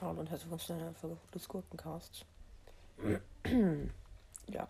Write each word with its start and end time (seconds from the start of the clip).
Hallo 0.00 0.20
und 0.20 0.30
herzlich 0.30 0.50
willkommen 0.50 0.60
zu 0.60 0.72
einer 0.72 0.94
Folge 0.94 1.16
des 1.34 1.48
Gurkencast. 1.48 2.24
ja, 4.46 4.68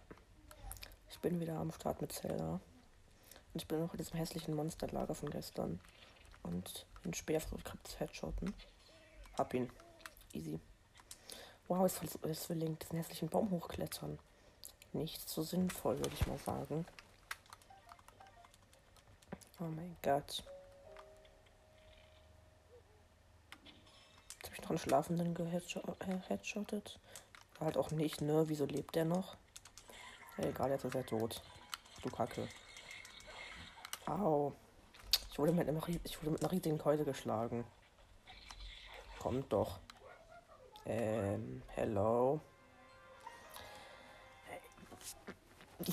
ich 1.10 1.18
bin 1.20 1.38
wieder 1.40 1.58
am 1.58 1.70
Start 1.72 2.00
mit 2.00 2.12
Zelda. 2.12 2.52
Und 2.54 2.60
ich 3.54 3.66
bin 3.66 3.80
noch 3.80 3.92
in 3.92 3.98
diesem 3.98 4.16
hässlichen 4.16 4.54
Monsterlager 4.54 5.14
von 5.14 5.30
gestern. 5.30 5.80
Und 6.42 6.86
den 7.04 7.14
Speer 7.14 7.40
versucht 7.40 7.64
gerade 7.64 7.82
zu 7.82 7.98
headshotten. 7.98 8.54
Hab 9.36 9.54
ihn. 9.54 9.70
Easy. 10.32 10.58
Wow, 11.68 11.82
jetzt 11.82 11.98
voll 11.98 12.30
das 12.30 12.48
will 12.48 12.58
diesen 12.58 12.96
hässlichen 12.96 13.28
Baum 13.28 13.50
hochklettern. 13.50 14.18
Nicht 14.92 15.28
so 15.28 15.42
sinnvoll, 15.42 15.98
würde 15.98 16.14
ich 16.14 16.26
mal 16.26 16.38
sagen. 16.38 16.86
Oh 19.60 19.64
mein 19.64 19.96
Gott. 20.02 20.42
Einen 24.68 24.78
Schlafenden 24.78 25.34
geheadshottet. 25.34 26.98
Halt 27.60 27.76
auch 27.76 27.90
nicht, 27.90 28.20
ne? 28.20 28.44
Wieso 28.48 28.66
lebt 28.66 28.94
der 28.94 29.04
noch? 29.04 29.36
Egal, 30.36 30.70
jetzt 30.70 30.84
ist 30.84 30.94
er 30.94 31.06
tot. 31.06 31.40
Du 32.02 32.10
Kacke. 32.10 32.46
Au. 34.06 34.52
Ich 35.30 35.38
wurde 35.38 35.52
mit, 35.52 35.68
einem, 35.68 35.80
ich 36.04 36.20
wurde 36.20 36.30
mit 36.30 36.42
einer 36.42 36.52
riesigen 36.52 36.78
Keule 36.78 37.04
geschlagen. 37.04 37.64
Kommt 39.18 39.52
doch. 39.52 39.80
Ähm, 40.84 41.62
hello. 41.68 42.40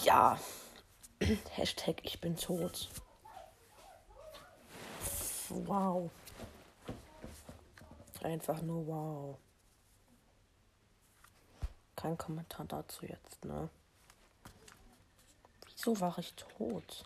Ja. 0.04 0.40
Hashtag 1.52 1.98
ich 2.04 2.20
bin 2.22 2.36
tot. 2.36 2.90
Wow. 5.50 6.12
Einfach 8.26 8.60
nur 8.64 8.88
wow. 8.88 9.38
Kein 11.96 12.18
Kommentar 12.18 12.66
dazu 12.66 13.06
jetzt, 13.06 13.46
ne? 13.46 13.70
Wieso 15.68 16.00
war 16.02 16.18
ich 16.18 16.34
tot? 16.34 17.06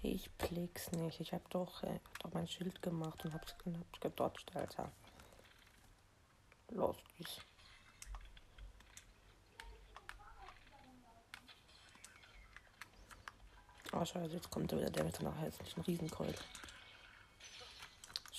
Ich 0.00 0.30
blick's 0.32 0.92
nicht. 0.92 1.20
Ich 1.20 1.34
hab 1.34 1.46
doch, 1.50 1.82
äh, 1.82 2.00
doch 2.20 2.32
mein 2.32 2.48
Schild 2.48 2.80
gemacht 2.80 3.22
und 3.26 3.34
hab's, 3.34 3.54
hab's 3.66 4.00
gedodged, 4.00 4.56
Alter. 4.56 4.90
Los 6.70 6.96
geht's. 7.18 7.36
Oh, 13.92 14.04
scheiße, 14.06 14.36
jetzt 14.36 14.50
kommt 14.50 14.72
wieder 14.72 14.88
der 14.88 15.04
mit 15.04 15.16
seiner 15.16 15.36
hässlichen 15.36 15.82
Riesenkeule. 15.82 16.38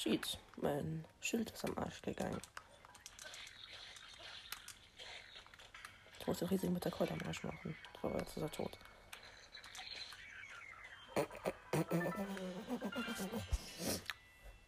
Shit, 0.02 0.40
mein 0.56 1.06
Schild 1.20 1.52
ist 1.52 1.64
am 1.64 1.78
Arsch 1.78 2.02
gegangen. 2.02 2.42
Ich 6.20 6.26
muss 6.26 6.40
den 6.40 6.48
riesigen 6.48 6.74
mit 6.74 6.84
der 6.84 6.92
Keule 6.92 7.12
am 7.12 7.22
Arsch 7.28 7.44
machen. 7.44 7.78
So, 8.02 8.10
jetzt 8.10 8.36
ist 8.36 8.42
er 8.42 8.50
tot. 8.50 8.80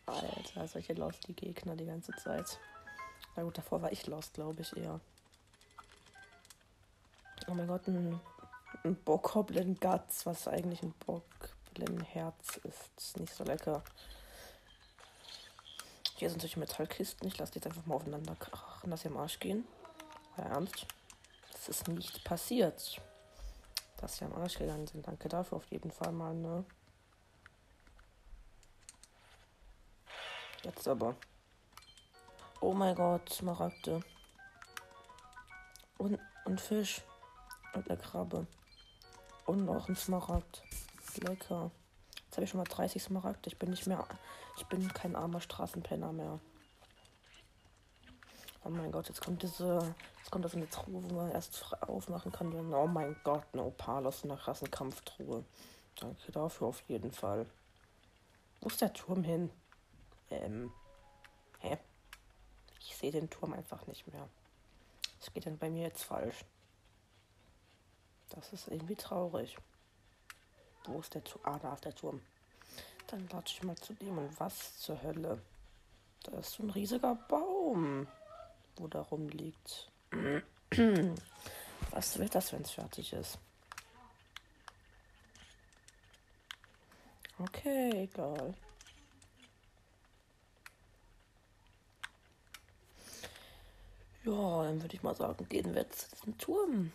Alter, 0.06 0.68
solche 0.68 0.94
Lost 0.94 1.28
die 1.28 1.34
Gegner 1.34 1.76
die 1.76 1.88
ganze 1.88 2.12
Zeit. 2.12 2.60
Na 3.36 3.42
gut, 3.42 3.58
davor 3.58 3.82
war 3.82 3.92
ich 3.92 4.06
Lost, 4.06 4.36
glaube 4.36 4.62
ich 4.62 4.78
eher. 4.78 5.00
Oh 7.48 7.56
mein 7.56 7.66
Gott, 7.66 7.88
ein, 7.88 8.22
ein 8.84 8.96
Bockhoblin 8.98 9.80
Guts, 9.80 10.28
was 10.28 10.48
eigentlich 10.48 10.84
ein 10.84 10.94
Bockblin 11.08 12.02
Herz 12.02 12.58
ist. 12.58 13.20
Nicht 13.20 13.34
so 13.34 13.44
lecker. 13.44 13.84
Hier 16.24 16.30
sind 16.30 16.40
solche 16.40 16.58
Metallkisten. 16.58 17.28
Ich 17.28 17.38
lasse 17.38 17.52
die 17.52 17.58
jetzt 17.58 17.66
einfach 17.68 17.86
mal 17.86 17.96
aufeinander 17.96 18.34
krachen, 18.38 18.90
dass 18.90 19.02
sie 19.02 19.10
am 19.10 19.18
Arsch 19.18 19.42
gehen. 19.42 19.68
Ja, 20.38 20.46
ernst. 20.46 20.88
Das 21.52 21.68
ist 21.68 21.90
nicht 21.90 22.24
passiert. 22.24 23.02
Dass 23.98 24.16
sie 24.16 24.24
am 24.24 24.34
Arsch 24.36 24.58
gegangen 24.58 24.88
sind. 24.88 25.06
Danke 25.06 25.28
dafür 25.28 25.58
auf 25.58 25.66
jeden 25.70 25.92
Fall 25.92 26.14
mal, 26.14 26.34
ne? 26.34 26.64
Jetzt 30.64 30.88
aber. 30.88 31.18
Oh 32.62 32.72
mein 32.72 32.96
Gott, 32.96 33.28
Smaragde. 33.30 34.00
Und, 35.98 36.18
und 36.46 36.62
Fisch. 36.62 37.02
Und 37.74 37.90
eine 37.90 38.00
Krabbe. 38.00 38.48
Und 39.46 39.66
noch 39.66 39.90
ein 39.90 39.98
Smaragd. 39.98 40.64
Lecker. 41.18 41.70
Jetzt 42.34 42.38
habe 42.38 42.46
ich 42.46 42.50
schon 42.50 42.58
mal 42.62 42.64
30 42.64 43.04
Smaragde. 43.04 43.48
Ich 43.48 43.60
bin 43.60 43.70
nicht 43.70 43.86
mehr. 43.86 44.08
Ich 44.58 44.66
bin 44.66 44.92
kein 44.92 45.16
armer 45.16 45.40
Straßenpenner 45.40 46.12
mehr. 46.12 46.40
Oh 48.64 48.70
mein 48.70 48.92
Gott, 48.92 49.08
jetzt 49.08 49.22
kommt 49.22 49.44
diese. 49.44 49.94
Jetzt 50.18 50.32
kommt 50.32 50.44
das 50.44 50.56
in 50.56 50.62
die 50.62 50.68
Truhe, 50.68 51.04
wo 51.04 51.14
man 51.14 51.30
erst 51.30 51.64
aufmachen 51.82 52.32
kann. 52.32 52.52
Oh 52.74 52.88
mein 52.88 53.16
Gott, 53.24 53.44
eine 53.54 53.62
Opalos 53.62 54.24
in 54.24 54.30
der 54.30 54.40
krassen. 54.40 54.68
Danke 54.68 56.32
dafür 56.32 56.70
auf 56.70 56.82
jeden 56.88 57.12
Fall. 57.12 57.46
Wo 58.62 58.68
ist 58.68 58.82
der 58.82 58.94
Turm 58.94 59.24
hin? 59.24 59.52
Ähm. 60.32 60.74
Hä? 61.60 61.78
Ich 62.80 62.98
sehe 62.98 63.12
den 63.12 63.30
Turm 63.30 63.54
einfach 63.54 63.86
nicht 63.86 64.12
mehr. 64.12 64.28
Was 65.20 65.32
geht 65.32 65.46
denn 65.46 65.60
bei 65.60 65.70
mir 65.70 65.84
jetzt 65.84 66.04
falsch? 66.04 66.46
Das 68.30 68.52
ist 68.54 68.70
irgendwie 68.70 68.96
traurig. 68.96 69.56
Wo 70.86 71.00
ist 71.00 71.14
der 71.14 71.24
Turm? 71.24 71.42
Ah, 71.46 71.60
da 71.60 71.74
ist 71.74 71.86
der 71.86 71.96
Turm. 71.96 72.22
Dann 73.08 73.28
latsche 73.30 73.58
ich 73.58 73.64
mal 73.64 73.76
zu 73.78 73.94
dem. 73.94 74.18
Und 74.18 74.40
was 74.40 74.78
zur 74.80 75.02
Hölle? 75.02 75.42
Da 76.24 76.38
ist 76.38 76.54
so 76.54 76.64
ein 76.64 76.70
riesiger 76.70 77.16
Baum, 77.16 78.08
wo 78.76 78.88
da 78.88 79.02
rumliegt. 79.02 79.92
was 81.92 82.20
wird 82.20 82.36
das, 82.36 82.54
wenn 82.54 82.62
es 82.62 82.72
fertig 82.72 83.14
ist? 83.14 83.38
Okay, 87.40 88.04
egal. 88.04 88.54
Ja, 94.24 94.64
dann 94.64 94.82
würde 94.82 94.96
ich 94.96 95.04
mal 95.04 95.16
sagen, 95.16 95.50
gehen 95.50 95.74
wir 95.74 95.82
jetzt 95.82 96.18
zum 96.18 96.38
Turm. 96.38 96.94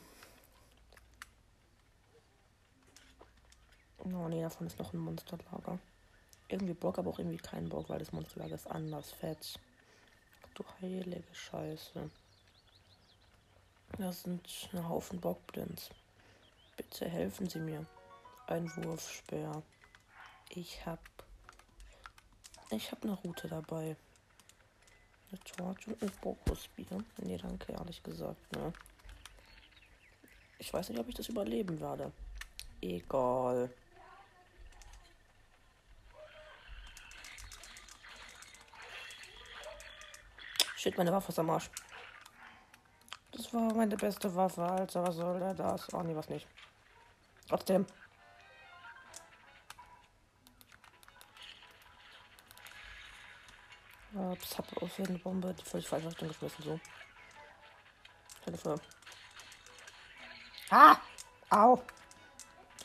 Oh 4.14 4.28
nee, 4.28 4.42
davon 4.42 4.66
ist 4.66 4.78
noch 4.78 4.92
ein 4.92 4.98
Monsterlager. 4.98 5.78
Irgendwie 6.48 6.74
Bock, 6.74 6.98
aber 6.98 7.10
auch 7.10 7.18
irgendwie 7.18 7.36
kein 7.36 7.68
Bock, 7.68 7.88
weil 7.88 7.98
das 7.98 8.12
Monsterlager 8.12 8.54
ist 8.54 8.70
anders 8.70 9.12
fett. 9.12 9.58
Du 10.54 10.64
heilige 10.80 11.34
Scheiße. 11.34 12.10
Das 13.98 14.22
sind 14.22 14.68
ein 14.72 14.88
Haufen 14.88 15.20
Bockblins. 15.20 15.90
Bitte 16.76 17.08
helfen 17.08 17.48
Sie 17.48 17.58
mir. 17.58 17.86
Ein 18.46 18.70
Wurfspeer. 18.76 19.62
Ich 20.50 20.84
hab. 20.86 21.00
Ich 22.70 22.90
hab 22.92 23.02
eine 23.02 23.14
Route 23.14 23.48
dabei. 23.48 23.96
Eine 25.30 25.40
Torch 25.40 25.86
und 25.86 26.02
ein 26.02 26.08
Fokusbier. 26.08 27.04
Nee, 27.18 27.36
danke, 27.36 27.72
ehrlich 27.72 28.02
gesagt, 28.02 28.56
ne? 28.56 28.72
Ich 30.58 30.72
weiß 30.72 30.88
nicht, 30.88 30.98
ob 30.98 31.08
ich 31.08 31.14
das 31.14 31.28
überleben 31.28 31.80
werde. 31.80 32.12
Egal. 32.80 33.70
Shit, 40.88 40.96
meine 40.96 41.12
Waffe 41.12 41.28
ist 41.32 41.38
am 41.38 41.50
Arsch. 41.50 41.70
Das 43.32 43.52
war 43.52 43.74
meine 43.74 43.94
beste 43.94 44.34
Waffe, 44.34 44.62
Alter. 44.62 45.06
Was 45.06 45.16
soll 45.16 45.38
der 45.38 45.52
das? 45.52 45.92
Oh, 45.92 46.00
nee, 46.02 46.16
was 46.16 46.30
nicht. 46.30 46.48
Trotzdem. 47.46 47.84
Ups, 54.14 54.56
hab 54.56 54.82
auf 54.82 54.98
eine 54.98 55.18
Bombe 55.18 55.52
die 55.52 55.62
völlig 55.62 55.86
falsche 55.86 56.08
Richtung 56.08 56.28
geschmissen, 56.28 56.64
so. 56.64 56.80
Hilfe. 58.44 58.80
Ah! 60.70 60.96
Au! 61.50 61.82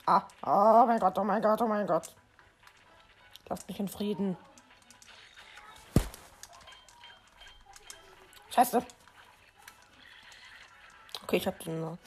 Ah! 0.05 0.27
Oh 0.45 0.85
mein 0.85 0.99
Gott, 0.99 1.17
oh 1.17 1.23
mein 1.23 1.41
Gott, 1.41 1.61
oh 1.61 1.67
mein 1.67 1.87
Gott. 1.87 2.13
Lasst 3.47 3.65
mich 3.69 3.79
in 3.79 3.87
Frieden. 3.87 4.35
Scheiße. 8.53 8.85
Okay, 11.23 11.37
ich 11.37 11.47
hab 11.47 11.57
den. 11.59 11.97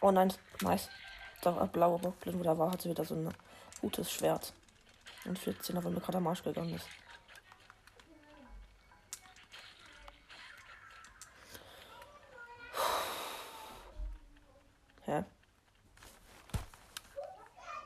Oh 0.00 0.10
nein, 0.10 0.32
nice. 0.60 0.88
Da 1.40 1.52
blaue 1.66 2.00
Bockblin, 2.00 2.36
wo 2.36 2.42
da 2.42 2.58
war, 2.58 2.72
hat 2.72 2.82
sie 2.82 2.90
wieder 2.90 3.04
so 3.04 3.14
ein 3.14 3.32
gutes 3.80 4.10
Schwert. 4.10 4.52
Und 5.24 5.38
14er, 5.38 5.84
weil 5.84 5.92
mir 5.92 6.00
gerade 6.00 6.18
am 6.18 6.26
Arsch 6.26 6.42
gegangen 6.42 6.74
ist. 6.74 6.88
Hä? 15.04 15.24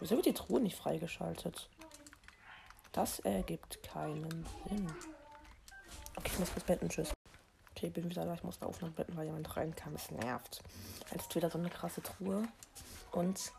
Wieso 0.01 0.17
wird 0.17 0.27
die 0.27 0.33
Truhe 0.33 0.61
nicht 0.61 0.77
freigeschaltet? 0.77 1.69
Das 2.93 3.19
ergibt 3.21 3.83
keinen 3.83 4.47
Sinn. 4.67 4.91
Okay, 6.17 6.31
ich 6.33 6.39
muss 6.39 6.53
kurz 6.53 6.65
betten. 6.65 6.89
Tschüss. 6.89 7.13
Okay, 7.83 7.91
bin 7.91 8.09
wieder 8.09 8.25
da. 8.25 8.35
Ich 8.35 8.45
muss 8.45 8.61
da 8.61 8.67
aufnehmen 8.67 8.95
betten, 8.95 9.17
weil 9.17 9.27
jemand 9.27 9.57
reinkam. 9.57 9.97
Es 9.97 10.09
nervt. 10.13 10.63
Jetzt 11.11 11.23
ist 11.23 11.35
wieder 11.35 11.51
so 11.51 11.59
eine 11.59 11.69
krasse 11.69 12.01
Truhe. 12.01 12.47
Und 13.11 13.51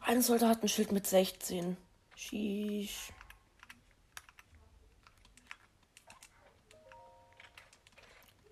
ein 0.00 0.22
Soldatenschild 0.22 0.90
mit 0.90 1.06
16. 1.06 1.76
Sheesh. 2.14 3.12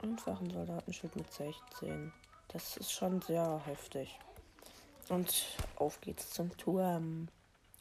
Einfach 0.02 0.38
ein 0.42 0.50
Soldatenschild 0.50 1.16
mit 1.16 1.32
16. 1.32 2.12
Das 2.48 2.76
ist 2.76 2.92
schon 2.92 3.22
sehr 3.22 3.62
heftig. 3.64 4.18
Und 5.08 5.46
auf 5.76 5.98
geht's 6.02 6.28
zum 6.28 6.54
Turm. 6.58 7.28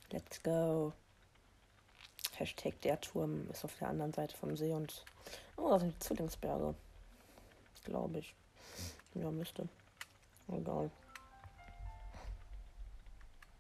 Let's 0.10 0.42
go. 0.42 0.94
Hashtag 2.38 2.80
der 2.80 3.02
Turm 3.02 3.50
ist 3.50 3.66
auf 3.66 3.76
der 3.78 3.90
anderen 3.90 4.14
Seite 4.14 4.38
vom 4.38 4.56
See 4.56 4.72
und. 4.72 5.04
Oh, 5.58 5.70
da 5.70 5.80
sind 5.82 5.96
die 5.96 6.00
Zwillingsberge. 6.00 6.76
Glaube 7.84 8.20
ich. 8.20 8.34
Ja, 9.16 9.30
müsste. 9.30 9.68
Egal. 10.52 10.90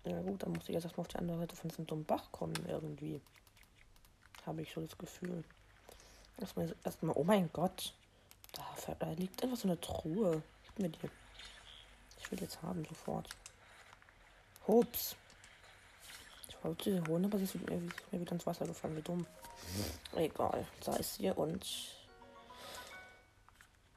Ja 0.05 0.21
gut, 0.21 0.43
dann 0.43 0.51
muss 0.51 0.63
ich 0.63 0.75
jetzt 0.75 0.83
erstmal 0.83 1.03
auf 1.03 1.07
die 1.07 1.17
andere 1.17 1.37
Seite 1.39 1.55
von 1.55 1.69
diesem 1.69 1.87
dummen 1.87 2.05
Bach 2.05 2.31
kommen 2.31 2.55
irgendwie. 2.67 3.21
Habe 4.45 4.61
ich 4.61 4.73
so 4.73 4.81
das 4.81 4.97
Gefühl. 4.97 5.43
Erstmal, 6.39 6.75
erstmal, 6.83 7.15
oh 7.15 7.23
mein 7.23 7.49
Gott. 7.53 7.93
Da, 8.51 8.95
da 8.99 9.11
liegt 9.11 9.41
einfach 9.41 9.57
so 9.57 9.67
eine 9.67 9.79
Truhe. 9.79 10.43
Gib 10.65 10.79
mir 10.79 10.89
die. 10.89 11.09
Ich 12.19 12.31
will 12.31 12.41
jetzt 12.41 12.61
haben 12.61 12.83
sofort. 12.85 13.29
Hups. 14.67 15.15
Ich 16.49 16.63
wollte 16.63 16.95
sie 16.95 17.09
holen, 17.09 17.25
aber 17.25 17.37
sie 17.37 17.45
ist 17.45 17.55
mir, 17.55 17.77
mir 18.11 18.19
wieder 18.19 18.33
ins 18.33 18.45
Wasser 18.45 18.65
gefallen. 18.65 18.97
Wie 18.97 19.01
dumm. 19.01 19.25
Egal. 20.15 20.65
Da 20.83 20.95
ist 20.97 21.15
sie 21.15 21.29
und 21.31 21.65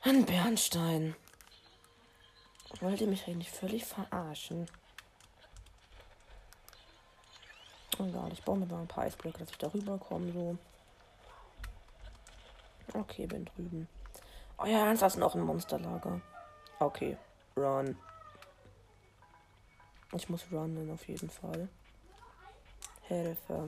ein 0.03 0.25
Bernstein. 0.25 1.17
Wollt 2.81 3.01
ihr 3.01 3.07
mich 3.07 3.27
eigentlich 3.27 3.51
völlig 3.51 3.85
verarschen? 3.85 4.69
Egal, 7.99 8.33
ich 8.33 8.43
baue 8.43 8.59
mir 8.59 8.67
mal 8.67 8.83
ein 8.83 8.89
paar 8.89 9.05
Eisblöcke, 9.05 9.39
dass 9.39 9.51
ich 9.51 9.59
darüber 9.59 9.99
komme, 9.99 10.31
so. 10.33 10.59
Okay, 12.93 13.27
bin 13.27 13.47
drüben. 13.47 13.89
Oh 14.59 14.67
ja, 14.67 14.87
ernst, 14.87 15.03
ist 15.03 15.17
noch 15.17 15.35
ein 15.35 15.43
Monsterlager. 15.43 16.21
Okay, 16.79 17.17
run. 17.57 17.97
Ich 20.13 20.29
muss 20.29 20.45
runnen 20.53 20.91
auf 20.91 21.07
jeden 21.09 21.31
Fall. 21.31 21.69
Hilfe. 23.03 23.67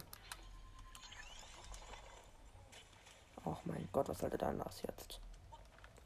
Ach 3.45 3.61
mein 3.65 3.89
Gott, 3.93 4.09
was 4.09 4.19
sollte 4.19 4.39
dann 4.39 4.59
das 4.59 4.83
jetzt? 4.83 5.21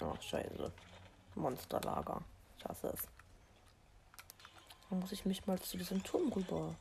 Ach, 0.02 0.20
scheiße. 0.22 0.72
Monsterlager. 1.34 2.22
Ich 2.58 2.64
hasse 2.64 2.88
es. 2.88 3.08
Dann 4.90 5.00
muss 5.00 5.12
ich 5.12 5.24
mich 5.24 5.46
mal 5.46 5.58
zu 5.60 5.78
diesem 5.78 6.02
Turm 6.02 6.32
rüber. 6.32 6.74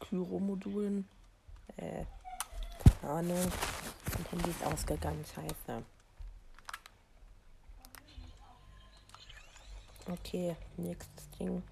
Kyro-Modulen. 0.00 1.08
Äh, 1.76 2.04
keine 3.00 3.12
Ahnung. 3.12 3.52
Mein 4.12 4.24
Handy 4.30 4.50
ist 4.50 4.64
ausgegangen. 4.64 5.24
Scheiße. 5.34 5.82
Okay, 10.08 10.56
nächstes 10.76 11.30
Ding. 11.30 11.62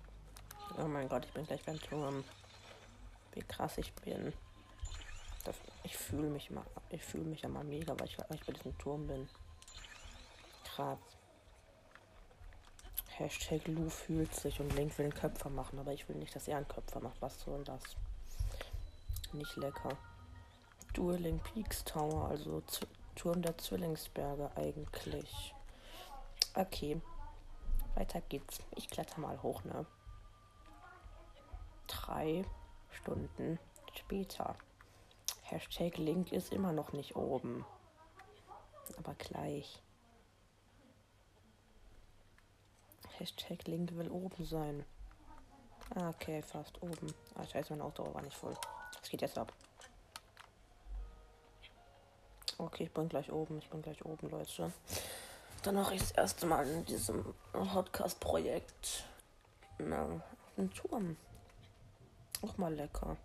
Oh 0.76 0.86
mein 0.88 1.08
Gott, 1.08 1.24
ich 1.24 1.32
bin 1.32 1.46
gleich 1.46 1.62
beim 1.64 1.80
Turm. 1.80 2.24
Wie 3.32 3.42
krass 3.42 3.78
ich 3.78 3.92
bin. 3.94 4.32
Das, 5.44 5.56
ich 5.84 5.96
fühle 5.96 6.28
mich 6.28 6.50
mal, 6.50 6.64
ich 6.90 7.02
fühle 7.02 7.24
mich 7.24 7.42
ja 7.42 7.48
mal 7.48 7.62
mega, 7.62 7.98
weil 7.98 8.08
ich, 8.08 8.18
weil 8.18 8.36
ich 8.36 8.44
bei 8.44 8.52
diesem 8.52 8.76
Turm 8.78 9.06
bin. 9.06 9.28
Krass. 10.74 10.98
Hashtag 13.16 13.68
Lu 13.68 13.88
fühlt 13.88 14.34
sich 14.34 14.58
und 14.58 14.74
Link 14.74 14.98
will 14.98 15.04
einen 15.04 15.14
Köpfer 15.14 15.48
machen, 15.48 15.78
aber 15.78 15.92
ich 15.92 16.08
will 16.08 16.16
nicht, 16.16 16.34
dass 16.34 16.48
er 16.48 16.56
einen 16.56 16.66
Köpfer 16.66 16.98
macht. 16.98 17.22
Was 17.22 17.40
soll 17.40 17.62
das? 17.62 17.80
Nicht 19.32 19.54
lecker. 19.54 19.96
Dueling 20.94 21.38
Peaks 21.38 21.84
Tower, 21.84 22.28
also 22.28 22.60
Z 22.62 22.88
Turm 23.14 23.42
der 23.42 23.56
Zwillingsberge 23.56 24.50
eigentlich. 24.56 25.54
Okay. 26.56 27.00
Weiter 27.94 28.20
geht's. 28.22 28.58
Ich 28.74 28.88
kletter 28.88 29.20
mal 29.20 29.40
hoch, 29.44 29.62
ne? 29.62 29.86
Drei 31.86 32.44
Stunden 32.90 33.60
später. 33.94 34.56
Hashtag 35.42 35.98
Link 35.98 36.32
ist 36.32 36.52
immer 36.52 36.72
noch 36.72 36.92
nicht 36.92 37.14
oben. 37.14 37.64
Aber 38.98 39.14
gleich. 39.14 39.80
Hashtag 43.18 43.66
Link 43.66 43.94
will 43.96 44.10
oben 44.10 44.44
sein. 44.44 44.84
Ah, 45.94 46.08
okay, 46.08 46.42
fast 46.42 46.82
oben. 46.82 47.14
Ah, 47.34 47.46
scheiße, 47.46 47.72
mein 47.72 47.82
Auto 47.82 48.12
war 48.12 48.22
nicht 48.22 48.36
voll. 48.36 48.54
Was 49.00 49.08
geht 49.08 49.22
jetzt 49.22 49.38
ab? 49.38 49.52
Okay, 52.58 52.84
ich 52.84 52.92
bin 52.92 53.08
gleich 53.08 53.30
oben. 53.30 53.58
Ich 53.58 53.68
bin 53.68 53.82
gleich 53.82 54.04
oben, 54.04 54.30
Leute. 54.30 54.72
Dann 55.62 55.74
mache 55.74 55.94
ich 55.94 56.00
das 56.00 56.10
erste 56.12 56.46
Mal 56.46 56.66
in 56.68 56.84
diesem 56.84 57.34
Podcast-Projekt 57.52 59.04
einen 59.78 60.70
Turm. 60.74 61.16
Auch 62.42 62.56
mal 62.58 62.74
lecker. 62.74 63.16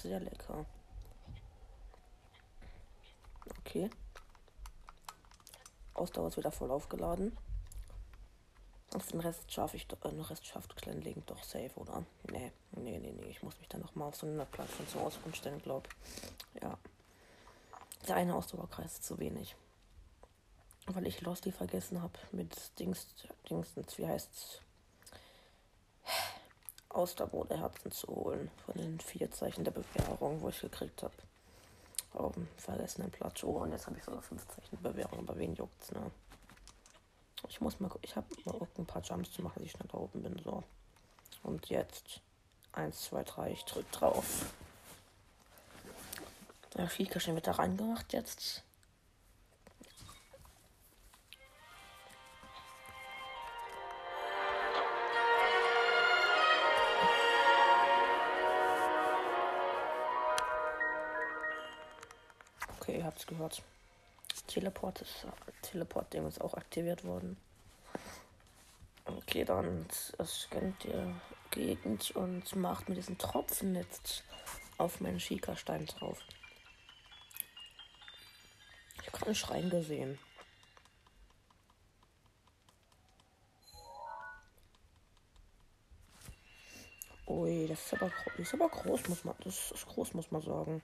Sehr 0.00 0.20
lecker. 0.20 0.64
Okay. 3.60 3.90
Ausdauer 5.98 6.28
ist 6.28 6.36
wieder 6.36 6.52
voll 6.52 6.70
aufgeladen. 6.70 7.36
Auf 8.94 9.08
den 9.08 9.20
Rest 9.20 9.50
schaffe 9.52 9.76
ich 9.76 9.86
doch, 9.86 10.02
äh, 10.04 10.10
den 10.10 10.20
Rest 10.20 10.46
schafft 10.46 10.76
Kleinlegen 10.76 11.24
doch 11.26 11.42
safe, 11.42 11.72
oder? 11.76 12.04
Nee, 12.30 12.52
nee, 12.72 12.98
nee, 12.98 13.12
nee. 13.12 13.26
Ich 13.26 13.42
muss 13.42 13.58
mich 13.58 13.68
dann 13.68 13.80
noch 13.80 13.94
mal 13.94 14.06
auf 14.06 14.16
so 14.16 14.26
eine 14.26 14.46
Plattform 14.46 14.88
zum 14.88 15.02
Ausruhen 15.02 15.34
stellen, 15.34 15.60
glaub. 15.60 15.88
Ja. 16.62 16.78
Der 18.06 18.16
eine 18.16 18.34
Ausdauerkreis 18.34 18.94
ist 18.94 19.04
zu 19.04 19.18
wenig. 19.18 19.56
Weil 20.86 21.06
ich 21.06 21.20
Losty 21.20 21.50
vergessen 21.50 22.00
habe 22.00 22.14
mit 22.30 22.54
Dings, 22.78 23.08
Dingsens, 23.50 23.98
wie 23.98 24.06
heißt's? 24.06 24.60
Herzen 27.58 27.90
zu 27.90 28.06
holen. 28.06 28.50
Von 28.64 28.74
den 28.76 29.00
vier 29.00 29.30
Zeichen 29.30 29.64
der 29.64 29.72
Bewährung, 29.72 30.40
wo 30.40 30.48
ich 30.48 30.60
gekriegt 30.60 31.02
habe. 31.02 31.14
Auf 32.16 32.32
dem 32.32 32.48
vergessenen 32.56 33.10
Plateau. 33.10 33.58
Und 33.58 33.72
jetzt 33.72 33.86
habe 33.86 33.96
ich 33.98 34.04
sogar 34.04 34.22
fünf 34.22 34.46
Zeichen 34.48 34.78
der 34.82 34.90
Bewährung. 34.90 35.18
Aber 35.20 35.38
wen 35.38 35.54
juckt's, 35.54 35.92
ne? 35.92 36.10
Ich 37.48 37.60
muss 37.60 37.78
mal, 37.78 37.90
ich 38.02 38.16
habe 38.16 38.26
mal 38.44 38.66
ein 38.78 38.86
paar 38.86 39.02
Jumps 39.02 39.30
zu 39.32 39.42
machen, 39.42 39.54
dass 39.56 39.64
ich 39.64 39.72
schnell 39.72 39.88
da 39.92 39.98
oben 39.98 40.22
bin. 40.22 40.40
So. 40.42 40.64
Und 41.42 41.68
jetzt. 41.68 42.20
Eins, 42.72 43.02
zwei, 43.02 43.22
drei. 43.22 43.52
Ich 43.52 43.64
drück 43.64 43.90
drauf. 43.92 44.52
Der 46.74 46.88
Fliehkasten 46.88 47.34
wird 47.34 47.46
da 47.46 47.52
reingemacht 47.52 48.12
jetzt. 48.12 48.62
Okay, 63.16 63.34
ihr 63.34 63.38
habt 63.38 63.58
es 63.58 63.62
gehört. 63.62 63.62
Teleport 64.46 65.00
ist 65.00 65.26
Teleport-Ding 65.62 66.26
ist 66.26 66.40
auch 66.40 66.54
aktiviert 66.54 67.04
worden. 67.04 67.36
Okay, 69.06 69.44
dann 69.44 69.86
scannt 70.24 70.84
die 70.84 71.14
Gegend 71.50 72.10
und 72.10 72.54
macht 72.56 72.88
mir 72.88 72.94
diesen 72.96 73.16
Tropfen 73.16 73.74
jetzt 73.74 74.22
auf 74.78 75.00
meinen 75.00 75.20
Schika-Stein 75.20 75.86
drauf. 75.86 76.20
Ich 78.94 79.06
habe 79.06 79.10
gerade 79.12 79.26
einen 79.26 79.34
Schrein 79.34 79.70
gesehen. 79.70 80.18
Ui, 87.26 87.66
das 87.66 87.86
ist 87.86 87.94
aber, 87.94 88.12
ist 88.36 88.54
aber 88.54 88.68
groß, 88.68 89.08
muss 89.08 89.24
man, 89.24 89.34
das 89.40 89.70
ist 89.72 89.86
groß, 89.86 90.14
muss 90.14 90.30
man 90.30 90.42
sagen. 90.42 90.82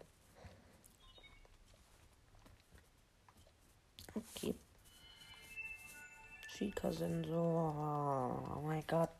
Schika-Sensor. 6.62 8.56
Oh 8.56 8.60
mein 8.60 8.86
Gott. 8.86 9.10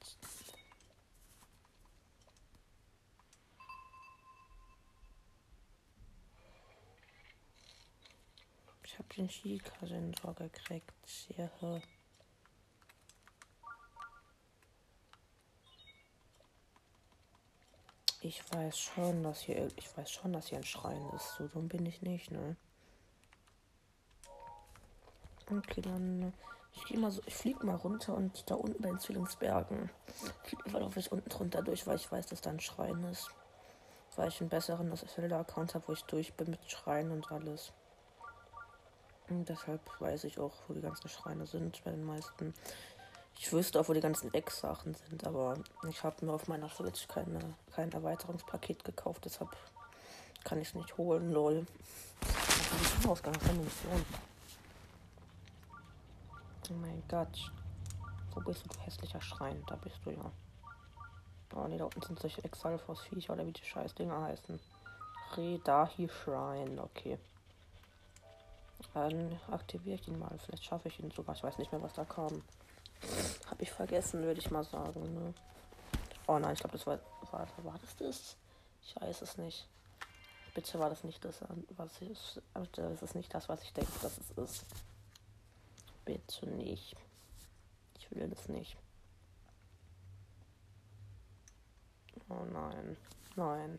Ich 8.85 8.97
habe 8.97 9.09
den 9.17 9.29
Schika-Sensor 9.29 10.35
gekriegt. 10.35 10.93
Sehr. 11.05 11.51
Ich 18.21 18.41
weiß 18.53 18.79
schon, 18.79 19.25
dass 19.25 19.41
hier, 19.41 19.67
ich 19.77 19.97
weiß 19.97 20.13
schon, 20.13 20.33
dass 20.33 20.47
hier 20.47 20.59
ein 20.59 20.65
Schrein 20.65 21.05
ist. 21.17 21.35
So 21.39 21.49
dumm 21.49 21.67
bin 21.67 21.87
ich 21.87 22.03
nicht, 22.03 22.31
ne? 22.31 22.57
Okay, 25.51 25.81
dann 25.81 26.33
ich 26.75 26.85
gehe 26.87 26.99
mal 26.99 27.11
so, 27.11 27.21
ich 27.27 27.35
fliege 27.35 27.65
mal 27.65 27.77
runter 27.77 28.15
und 28.15 28.51
da 28.51 28.55
unten 28.55 28.83
bei 28.83 28.89
den 28.89 28.99
Zwillingsbergen. 28.99 29.91
Ich 30.45 30.73
laufe 30.73 30.99
ich 30.99 31.13
unten 31.13 31.29
drunter 31.29 31.63
durch, 31.63 31.87
weil 31.87 31.97
ich 31.97 32.11
weiß, 32.11 32.27
dass 32.27 32.41
da 32.41 32.51
ein 32.51 32.61
Schrein 32.61 33.05
ist. 33.05 33.31
Weil 34.17 34.29
ich 34.29 34.41
einen 34.41 34.51
besseren 34.51 34.95
Zelda-Account 34.95 35.75
habe, 35.75 35.89
wo 35.89 35.93
ich 35.93 36.05
durch 36.05 36.35
bin 36.35 36.51
mit 36.51 36.71
Schreien 36.71 37.11
und 37.11 37.31
alles. 37.31 37.73
Und 39.29 39.49
deshalb 39.49 39.81
weiß 40.01 40.25
ich 40.25 40.39
auch, 40.39 40.53
wo 40.69 40.75
die 40.75 40.81
ganzen 40.81 41.09
Schreine 41.09 41.47
sind 41.47 41.83
bei 41.85 41.91
den 41.91 42.05
meisten. 42.05 42.53
Ich 43.39 43.53
wüsste 43.53 43.81
auch, 43.81 43.89
wo 43.89 43.93
die 43.93 44.01
ganzen 44.01 44.33
Ex-Sachen 44.35 44.95
sind, 44.95 45.27
aber 45.27 45.57
ich 45.89 46.03
habe 46.05 46.25
mir 46.25 46.33
auf 46.33 46.49
meiner 46.49 46.69
Switch 46.69 47.09
keine, 47.09 47.41
kein 47.75 47.91
Erweiterungspaket 47.91 48.85
gekauft, 48.85 49.25
deshalb 49.25 49.49
kann 50.45 50.61
ich 50.61 50.69
es 50.69 50.75
nicht 50.75 50.97
holen, 50.99 51.33
lol. 51.33 51.67
Das 52.21 52.99
ist 52.99 53.09
Ausgang 53.09 53.35
von 53.41 53.65
Mission. 53.65 54.05
Oh 56.73 56.79
mein 56.81 57.03
Gott. 57.09 57.53
Wo 58.35 58.41
bist 58.41 58.65
du, 58.65 58.69
du 58.69 58.81
hässlicher 58.81 59.21
Schrein? 59.21 59.63
Da 59.67 59.77
bist 59.77 59.97
du 60.05 60.11
ja. 60.11 60.31
Oh 61.55 61.69
ne, 61.69 61.77
da 61.77 61.85
unten 61.85 62.01
sind 62.01 62.19
solche 62.19 62.43
Exalfos-Viecher 62.45 63.35
oder 63.35 63.47
wie 63.47 63.53
die 63.53 63.65
scheiß 63.65 63.95
Dinger 63.95 64.23
heißen. 64.23 64.59
Redahi 65.37 66.09
Shrine, 66.09 66.83
okay. 66.83 67.19
Dann 68.95 69.39
aktiviere 69.51 69.97
ich 69.97 70.09
ihn 70.09 70.19
mal. 70.19 70.39
Vielleicht 70.39 70.65
schaffe 70.65 70.89
ich 70.89 70.99
ihn 70.99 71.11
sogar. 71.11 71.35
Ich 71.35 71.43
weiß 71.43 71.59
nicht 71.59 71.73
mehr, 71.73 71.83
was 71.83 71.93
da 71.93 72.05
kam. 72.05 72.43
Habe 73.51 73.63
ich 73.63 73.71
vergessen, 73.71 74.23
würde 74.23 74.41
ich 74.41 74.51
mal 74.51 74.65
sagen. 74.65 75.03
Ne? 75.15 75.35
Oh 76.27 76.39
nein, 76.39 76.55
ich 76.55 76.61
glaube, 76.61 76.79
das 76.79 76.87
war, 76.87 76.99
war. 77.31 77.47
War 77.65 77.79
das 77.81 77.97
das? 77.97 78.37
Ich 78.83 78.97
weiß 78.97 79.21
es 79.23 79.37
nicht. 79.37 79.67
Bitte 80.55 80.79
war 80.79 80.89
das 80.89 81.05
nicht 81.05 81.23
das, 81.25 81.41
was 81.77 82.01
ich. 82.01 82.41
Das 82.73 83.03
ist 83.03 83.15
nicht 83.15 83.33
das, 83.35 83.49
was 83.49 83.63
ich 83.63 83.73
denke, 83.75 83.93
dass 84.01 84.19
es 84.19 84.31
ist. 84.31 84.65
Bitte 86.05 86.49
nicht. 86.49 86.97
Ich 87.99 88.11
will 88.11 88.29
das 88.29 88.49
nicht. 88.49 88.77
Oh 92.29 92.45
nein. 92.53 92.97
Nein. 93.37 93.79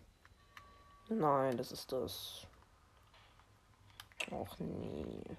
Nein, 1.10 1.58
das 1.58 1.72
ist 1.72 1.92
das. 1.92 2.48
Och 4.32 4.60
nee. 4.60 5.38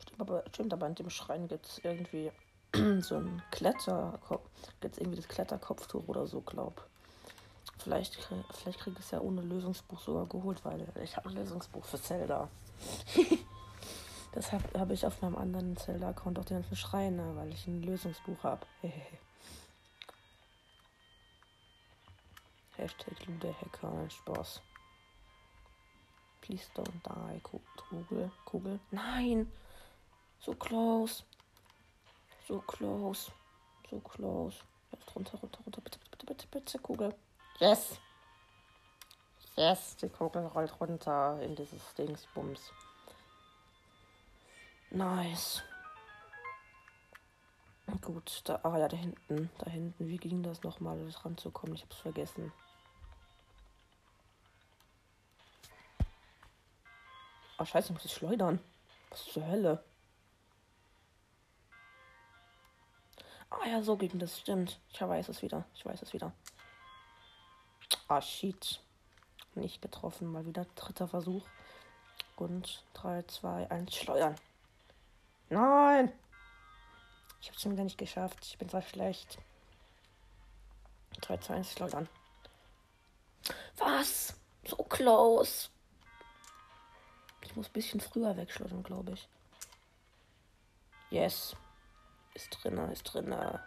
Stimmt 0.00 0.20
aber, 0.20 0.44
stimmt, 0.52 0.72
aber 0.72 0.86
in 0.86 0.94
dem 0.94 1.10
Schrein 1.10 1.48
gibt 1.48 1.66
es 1.66 1.78
irgendwie 1.84 2.32
so 3.00 3.16
ein 3.16 3.42
Kletterkopf. 3.50 4.48
Gibt 4.80 4.94
es 4.94 5.00
irgendwie 5.00 5.16
das 5.16 5.28
Kletterkopftuch 5.28 6.08
oder 6.08 6.26
so, 6.26 6.40
glaub. 6.40 6.88
Vielleicht, 7.78 8.16
vielleicht 8.50 8.80
kriege 8.80 8.96
ich 8.98 9.04
es 9.04 9.10
ja 9.10 9.20
ohne 9.20 9.42
Lösungsbuch 9.42 10.00
sogar 10.00 10.26
geholt, 10.26 10.64
weil 10.64 10.86
ich 11.02 11.16
habe 11.16 11.28
ein 11.28 11.36
Lösungsbuch 11.36 11.84
für 11.84 12.00
Zelda. 12.00 12.48
Deshalb 14.34 14.78
habe 14.78 14.94
ich 14.94 15.04
auf 15.06 15.20
meinem 15.22 15.36
anderen 15.36 15.76
Zelda-Account 15.76 16.38
auch 16.38 16.44
die 16.44 16.54
ganzen 16.54 16.76
Schreine, 16.76 17.34
weil 17.36 17.52
ich 17.52 17.66
ein 17.66 17.82
Lösungsbuch 17.82 18.42
habe. 18.44 18.66
Hashtag 22.76 23.26
Lude 23.26 23.54
Hacker, 23.60 24.08
Spaß. 24.08 24.62
Please 26.40 26.70
don't 26.74 27.02
die, 27.02 27.40
Kugel, 27.40 28.30
Kugel. 28.44 28.78
Nein! 28.90 29.50
So 30.40 30.54
close. 30.54 31.24
So 32.46 32.60
close. 32.60 33.32
So 33.90 33.98
close. 34.00 34.58
Jetzt 34.92 35.14
runter, 35.16 35.38
runter, 35.38 35.58
runter. 35.64 35.80
Bitte, 35.80 35.98
bitte, 35.98 36.26
bitte, 36.26 36.46
bitte, 36.46 36.78
Kugel. 36.78 37.14
Yes! 37.58 37.98
Yes, 39.58 39.96
die 39.96 40.08
Kugel 40.08 40.46
rollt 40.46 40.80
runter 40.80 41.42
in 41.42 41.56
dieses 41.56 41.92
Dingsbums. 41.94 42.70
Nice. 44.90 45.64
Gut, 48.00 48.42
da, 48.44 48.60
ah 48.62 48.78
ja, 48.78 48.86
da 48.86 48.96
hinten, 48.96 49.50
da 49.58 49.68
hinten. 49.68 50.06
Wie 50.06 50.16
ging 50.16 50.44
das 50.44 50.62
nochmal, 50.62 51.00
ranzukommen? 51.24 51.74
Ich 51.74 51.82
hab's 51.82 51.96
vergessen. 51.96 52.52
Ah, 57.56 57.66
scheiße, 57.66 57.88
ich 57.88 57.94
muss 57.94 58.04
ich 58.04 58.14
schleudern. 58.14 58.60
Was 59.10 59.24
zur 59.24 59.44
Hölle? 59.44 59.82
Ah 63.50 63.66
ja, 63.66 63.82
so 63.82 63.96
ging 63.96 64.20
das, 64.20 64.38
stimmt. 64.38 64.78
Ich 64.92 65.00
weiß 65.00 65.28
es 65.30 65.42
wieder. 65.42 65.64
Ich 65.74 65.84
weiß 65.84 66.00
es 66.00 66.12
wieder. 66.12 66.32
Ah, 68.06 68.22
shit. 68.22 68.80
Nicht 69.58 69.82
getroffen. 69.82 70.30
Mal 70.32 70.46
wieder 70.46 70.66
dritter 70.74 71.08
Versuch. 71.08 71.46
Und 72.36 72.84
3, 72.94 73.22
2, 73.22 73.70
1, 73.70 73.94
schleudern. 73.94 74.36
Nein! 75.50 76.12
Ich 77.40 77.48
hab's 77.48 77.62
schon 77.62 77.72
wieder 77.72 77.84
nicht 77.84 77.98
geschafft. 77.98 78.38
Ich 78.42 78.58
bin 78.58 78.68
zwar 78.68 78.82
schlecht. 78.82 79.38
3, 81.20 81.38
2, 81.38 81.54
1, 81.54 81.72
schleudern. 81.72 82.08
Was? 83.76 84.34
So 84.64 84.76
close. 84.76 85.68
Ich 87.42 87.56
muss 87.56 87.68
ein 87.68 87.72
bisschen 87.72 88.00
früher 88.00 88.36
wegschleudern, 88.36 88.82
glaube 88.82 89.12
ich. 89.12 89.28
Yes. 91.10 91.56
Ist 92.34 92.50
drinne, 92.50 92.92
ist 92.92 93.02
drinne. 93.04 93.64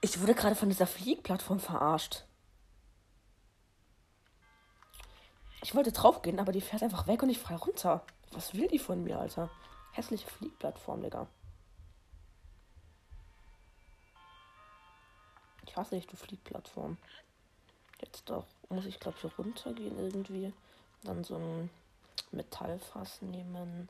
Ich 0.00 0.20
wurde 0.20 0.34
gerade 0.34 0.54
von 0.54 0.68
dieser 0.68 0.86
Fliegplattform 0.86 1.60
verarscht. 1.60 2.24
Ich 5.62 5.74
wollte 5.74 5.92
draufgehen, 5.92 6.38
aber 6.38 6.52
die 6.52 6.60
fährt 6.60 6.82
einfach 6.82 7.06
weg 7.06 7.22
und 7.22 7.30
ich 7.30 7.38
frei 7.38 7.56
runter. 7.56 8.04
Was 8.32 8.54
will 8.54 8.68
die 8.68 8.78
von 8.78 9.02
mir, 9.02 9.18
Alter? 9.18 9.50
Hässliche 9.92 10.28
Fliegplattform, 10.28 11.02
Digga. 11.02 11.26
Ich 15.66 15.76
hasse 15.76 15.96
dich, 15.96 16.06
du 16.06 16.16
Fliegplattform. 16.16 16.96
Jetzt 18.00 18.28
doch. 18.30 18.46
Muss 18.68 18.84
ich, 18.84 19.00
glaube 19.00 19.16
ich, 19.22 19.38
runtergehen 19.38 19.98
irgendwie. 19.98 20.52
Dann 21.02 21.24
so 21.24 21.36
ein 21.36 21.70
Metallfass 22.30 23.22
nehmen. 23.22 23.88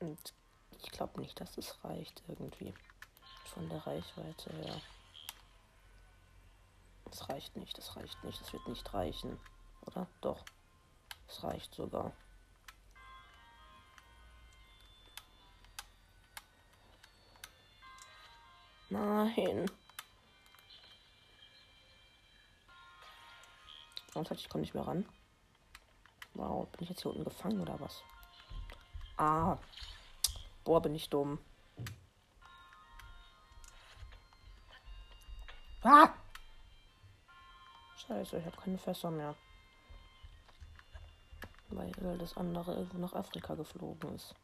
Und 0.00 0.34
ich 0.82 0.90
glaube 0.90 1.20
nicht, 1.20 1.40
dass 1.40 1.56
es 1.56 1.82
reicht 1.84 2.22
irgendwie. 2.28 2.74
Von 3.46 3.68
der 3.68 3.86
Reichweite 3.86 4.50
her. 4.52 4.80
Das 7.06 7.28
reicht 7.28 7.56
nicht, 7.56 7.78
das 7.78 7.96
reicht 7.96 8.22
nicht, 8.24 8.40
das 8.40 8.52
wird 8.52 8.66
nicht 8.66 8.92
reichen. 8.92 9.38
Oder? 9.86 10.06
Doch. 10.20 10.44
Es 11.28 11.42
reicht 11.42 11.74
sogar. 11.74 12.12
Nein. 18.90 19.70
Und 24.14 24.30
ich 24.30 24.48
komme 24.48 24.62
nicht 24.62 24.74
mehr 24.74 24.86
ran. 24.86 25.04
Wow, 26.34 26.68
bin 26.68 26.82
ich 26.84 26.90
jetzt 26.90 27.02
hier 27.02 27.10
unten 27.10 27.24
gefangen 27.24 27.60
oder 27.60 27.78
was? 27.80 28.02
Ah. 29.16 29.56
Boah, 30.64 30.80
bin 30.80 30.94
ich 30.94 31.08
dumm. 31.10 31.38
Ah! 35.82 36.08
Scheiße, 37.96 38.38
ich 38.38 38.46
habe 38.46 38.56
keine 38.56 38.78
Fässer 38.78 39.10
mehr. 39.10 39.34
Weil 41.74 42.18
das 42.18 42.36
andere 42.36 42.74
irgendwo 42.74 42.98
nach 42.98 43.14
Afrika 43.14 43.54
geflogen 43.54 44.14
ist. 44.14 44.34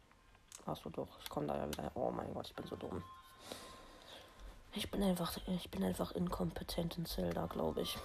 Achso 0.66 0.90
doch, 0.90 1.08
ich 1.22 1.28
komme 1.28 1.46
da 1.46 1.56
ja 1.56 1.68
wieder. 1.68 1.90
Oh 1.94 2.10
mein 2.10 2.34
Gott, 2.34 2.48
ich 2.48 2.54
bin 2.54 2.66
so 2.66 2.76
dumm. 2.76 3.02
Ich 4.72 4.90
bin 4.90 5.02
einfach, 5.02 5.36
ich 5.46 5.70
bin 5.70 5.82
einfach 5.82 6.12
inkompetent 6.12 6.98
in 6.98 7.06
Zelda, 7.06 7.46
glaube 7.46 7.82
ich. 7.82 7.98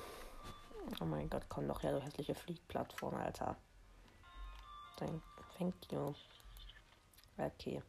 Oh 1.00 1.06
mein 1.06 1.30
Gott, 1.30 1.44
komm 1.50 1.68
doch 1.68 1.84
her, 1.84 1.92
du 1.92 2.02
hässliche 2.02 2.36
Fliegplattform, 2.36 3.16
Alter. 3.16 3.56
Thank, 4.98 5.22
you. 5.92 6.14
Okay. 7.38 7.82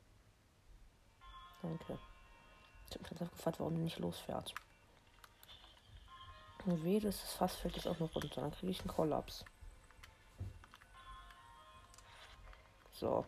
Danke. 1.62 1.98
Ich 2.88 2.94
habe 2.94 3.14
mich 3.14 3.30
gefragt, 3.30 3.60
warum 3.60 3.74
die 3.74 3.82
nicht 3.82 3.98
losfährt. 3.98 4.54
Und 6.64 6.82
weh, 6.84 6.98
das 6.98 7.20
Fass 7.20 7.54
fällt 7.54 7.76
jetzt 7.76 7.86
auch 7.86 7.98
noch 7.98 8.14
runter. 8.14 8.40
Dann 8.40 8.50
kriege 8.50 8.72
ich 8.72 8.80
einen 8.80 8.88
Kollaps. 8.88 9.44
So. 12.98 13.26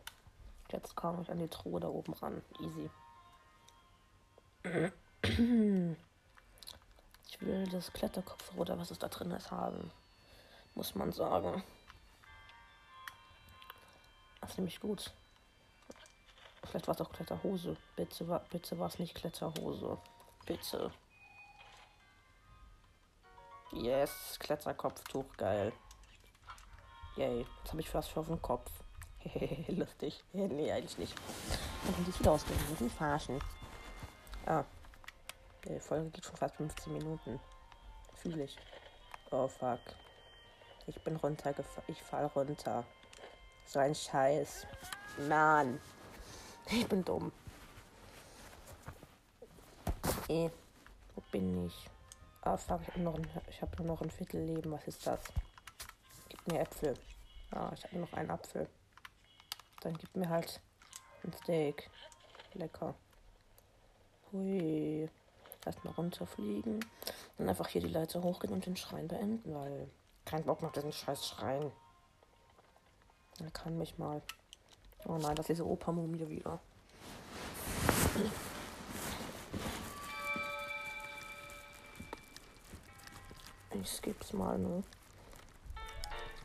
Jetzt 0.71 0.97
kam 0.97 1.21
ich 1.23 1.31
an 1.31 1.39
die 1.39 1.49
Truhe 1.49 1.81
da 1.81 1.89
oben 1.89 2.13
ran. 2.15 2.43
Easy. 2.61 2.91
Ich 7.31 7.41
will 7.41 7.67
das 7.69 7.93
Kletterkopf 7.93 8.57
oder 8.57 8.79
was 8.79 8.91
es 8.91 8.99
da 8.99 9.09
drin 9.09 9.31
ist 9.31 9.51
haben. 9.51 9.91
Muss 10.75 10.95
man 10.95 11.13
sagen. 11.13 11.63
Das 14.41 14.51
ist 14.51 14.59
nämlich 14.59 14.81
gut. 14.81 15.13
Vielleicht 16.65 16.87
war 16.87 16.95
es 16.95 17.01
auch 17.01 17.13
Kletterhose. 17.13 17.77
Bitte, 17.97 18.29
war, 18.29 18.41
bitte 18.51 18.79
war 18.79 18.89
es 18.89 18.99
nicht 18.99 19.15
Kletterhose. 19.15 19.99
Bitte. 20.47 20.91
Yes, 23.73 24.39
Kletterkopftuch, 24.39 25.37
geil. 25.37 25.73
Yay, 27.17 27.47
jetzt 27.59 27.71
habe 27.71 27.81
ich 27.81 27.91
fast 27.91 28.17
auf 28.17 28.29
den 28.29 28.41
Kopf. 28.41 28.71
Lustig. 29.69 30.23
nee, 30.33 30.73
eigentlich 30.73 30.99
nicht. 30.99 31.15
Dann 31.85 31.95
kann 31.95 32.07
ich 32.09 32.19
wieder 32.19 32.33
ausgehen. 32.33 32.59
Mit 32.81 32.93
verarschen. 32.93 33.41
Ah. 34.47 34.65
Die 35.65 35.81
Folge 35.81 36.11
geht 36.11 36.25
schon 36.25 36.37
fast 36.37 36.57
15 36.57 36.93
Minuten. 36.93 37.41
Fühle 38.15 38.45
ich. 38.45 38.57
Oh 39.31 39.49
fuck. 39.49 39.81
Ich 40.87 41.01
bin 41.03 41.17
runtergefallen. 41.17 41.85
Ich 41.89 42.03
fall 42.03 42.27
runter. 42.27 42.85
So 43.67 43.79
ein 43.79 43.95
Scheiß. 43.95 44.67
Mann. 45.29 45.81
Ich 46.71 46.87
bin 46.87 47.05
dumm. 47.05 47.33
Eh. 50.29 50.51
Wo 51.15 51.23
bin 51.33 51.67
ich? 51.67 51.91
Ah, 52.43 52.57
fuck, 52.57 52.81
ich 52.83 52.89
habe 52.89 53.01
noch, 53.01 53.19
hab 53.61 53.79
nur 53.79 53.89
noch 53.89 54.01
ein 54.01 54.11
Viertel 54.11 54.43
Leben. 54.43 54.71
Was 54.71 54.87
ist 54.87 55.07
das? 55.07 55.21
Gib 56.29 56.47
mir 56.47 56.61
Äpfel. 56.61 56.95
Ah, 57.51 57.71
ich 57.75 57.85
habe 57.85 57.99
noch 57.99 58.13
einen 58.13 58.31
Apfel. 58.31 58.69
Dann 59.81 59.97
gib 59.97 60.15
mir 60.17 60.29
halt 60.29 60.61
ein 61.25 61.33
Steak. 61.43 61.91
Lecker. 62.55 62.95
Hui. 64.33 65.09
Erstmal 65.65 65.95
runterfliegen. 65.95 66.85
Dann 67.37 67.49
einfach 67.49 67.69
hier 67.69 67.81
die 67.81 67.89
Leiter 67.89 68.23
hochgehen 68.23 68.53
und 68.53 68.67
den 68.67 68.77
Schrein 68.77 69.09
beenden, 69.09 69.55
weil 69.55 69.89
kein 70.25 70.45
Bock 70.45 70.63
auf 70.63 70.73
diesen 70.73 70.93
scheiß 70.93 71.27
Schrein. 71.27 71.71
Er 73.41 73.51
kann 73.51 73.79
mich 73.79 73.99
mal. 73.99 74.23
Oh 75.07 75.17
nein, 75.17 75.37
das 75.37 75.45
ist 75.45 75.51
diese 75.51 75.67
Opa-Mumie 75.67 76.29
wieder. 76.29 76.59
Ich 83.81 83.91
skipp's 83.91 84.33
mal, 84.33 84.59
ne? 84.59 84.83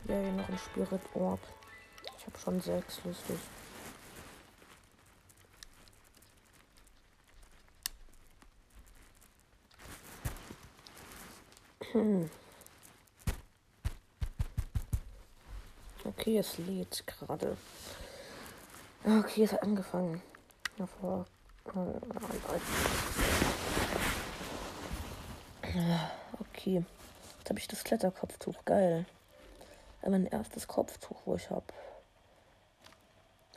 Ja, 0.07 0.19
hier 0.19 0.33
noch 0.33 0.47
ein 0.47 0.57
Spirit 0.57 1.01
Orb. 1.15 1.39
Ich 2.25 2.27
habe 2.27 2.39
schon 2.39 2.61
sechs, 2.61 3.03
lustig. 3.03 3.37
Hm. 11.91 12.29
Okay, 16.05 16.37
es 16.37 16.57
lädt 16.59 17.05
gerade. 17.05 17.57
Okay, 19.03 19.43
es 19.43 19.51
hat 19.51 19.63
angefangen. 19.63 20.21
Davor. 20.77 21.25
Okay. 26.39 26.85
Jetzt 27.39 27.49
habe 27.49 27.59
ich 27.59 27.67
das 27.67 27.83
Kletterkopftuch. 27.83 28.63
Geil. 28.63 29.05
Mein 30.01 30.25
erstes 30.27 30.69
Kopftuch, 30.69 31.21
wo 31.25 31.35
ich 31.35 31.49
habe. 31.49 31.65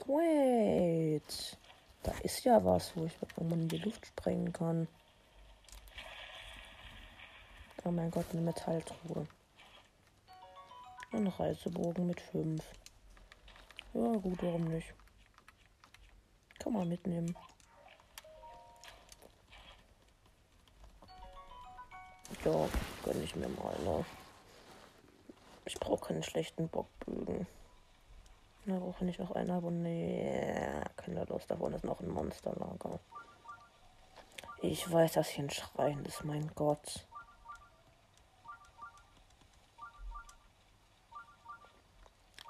Wait. 0.06 1.58
Da 2.02 2.12
ist 2.22 2.44
ja 2.44 2.64
was, 2.64 2.96
wo 2.96 3.04
ich 3.04 3.12
wo 3.34 3.44
man 3.44 3.62
in 3.62 3.68
die 3.68 3.78
Luft 3.78 4.06
sprengen 4.06 4.52
kann. 4.52 4.86
Oh 7.84 7.90
mein 7.90 8.10
Gott, 8.10 8.26
eine 8.32 8.40
Metalltruhe. 8.40 9.26
Ein 11.12 11.26
Reisebogen 11.26 12.06
mit 12.06 12.20
5. 12.20 12.64
Ja, 13.94 14.12
gut, 14.12 14.42
warum 14.42 14.64
nicht? 14.64 14.92
Kann 16.58 16.72
man 16.72 16.88
mitnehmen. 16.88 17.36
Ja, 22.44 22.68
gönn 23.04 23.22
ich 23.22 23.34
mir 23.34 23.48
mal, 23.48 23.76
ne? 23.82 24.04
Ich 25.64 25.74
brauche 25.80 26.06
keine 26.08 26.22
schlechten 26.22 26.68
Bockbögen. 26.68 27.46
Da 28.66 28.80
brauche 28.80 29.04
ich 29.04 29.20
auch 29.20 29.30
einen, 29.30 29.52
aber 29.52 29.70
nee, 29.70 30.82
keine 30.96 31.24
Lust. 31.26 31.48
Davon 31.48 31.72
ist 31.72 31.84
noch 31.84 32.00
ein 32.00 32.08
Monsterlager. 32.08 32.98
Ich 34.60 34.90
weiß, 34.90 35.12
dass 35.12 35.28
hier 35.28 35.44
ein 35.44 35.50
Schrein 35.50 36.04
ist, 36.04 36.24
mein 36.24 36.50
Gott. 36.56 37.06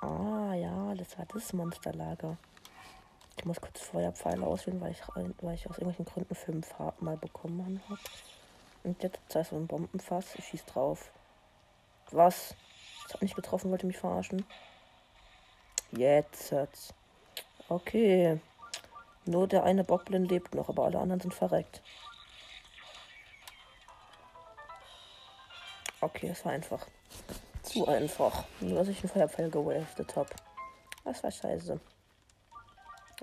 Ah, 0.00 0.54
ja, 0.54 0.94
das 0.94 1.18
war 1.18 1.26
das 1.26 1.52
Monsterlager. 1.52 2.38
Ich 3.36 3.44
muss 3.44 3.60
kurz 3.60 3.82
Feuerpfeile 3.82 4.46
auswählen, 4.46 4.80
weil 4.80 4.92
ich, 4.92 5.02
weil 5.42 5.54
ich 5.54 5.68
aus 5.68 5.76
irgendwelchen 5.76 6.06
Gründen 6.06 6.34
fünf 6.34 6.74
mal 7.00 7.18
bekommen 7.18 7.82
habe. 7.90 8.00
Und 8.84 9.02
jetzt 9.02 9.18
ist 9.18 9.34
da 9.34 9.44
so 9.44 9.56
ein 9.56 9.66
Bombenfass. 9.66 10.34
Ich 10.36 10.46
schieß 10.46 10.64
drauf. 10.64 11.10
Was? 12.10 12.54
Das 13.02 13.14
hat 13.14 13.22
nicht 13.22 13.36
getroffen, 13.36 13.70
wollte 13.70 13.86
mich 13.86 13.98
verarschen. 13.98 14.46
Jetzt. 15.96 16.54
Okay. 17.68 18.40
Nur 19.24 19.48
der 19.48 19.64
eine 19.64 19.82
Bockblind 19.82 20.30
lebt 20.30 20.54
noch, 20.54 20.68
aber 20.68 20.84
alle 20.84 20.98
anderen 20.98 21.20
sind 21.20 21.34
verreckt. 21.34 21.82
Okay, 26.00 26.28
es 26.28 26.44
war 26.44 26.52
einfach. 26.52 26.86
Zu 27.62 27.88
einfach. 27.88 28.44
Nur, 28.60 28.78
dass 28.78 28.88
ich 28.88 29.00
einen 29.00 29.08
Feuerpfeil 29.08 29.50
gewaftet 29.50 30.14
habe. 30.14 30.30
Das 31.04 31.22
war 31.24 31.30
scheiße. 31.30 31.80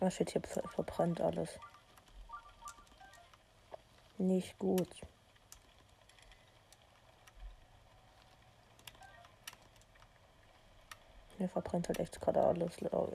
Ah, 0.01 0.11
shit, 0.11 0.31
hier 0.31 0.41
verbrannt 0.41 1.21
alles. 1.21 1.59
Nicht 4.17 4.57
gut. 4.59 4.89
Mir 11.43 11.49
verbrennt 11.49 11.89
halt 11.89 11.99
echt 11.99 12.21
gerade 12.21 12.41
alles, 12.41 12.79
lol. 12.79 13.11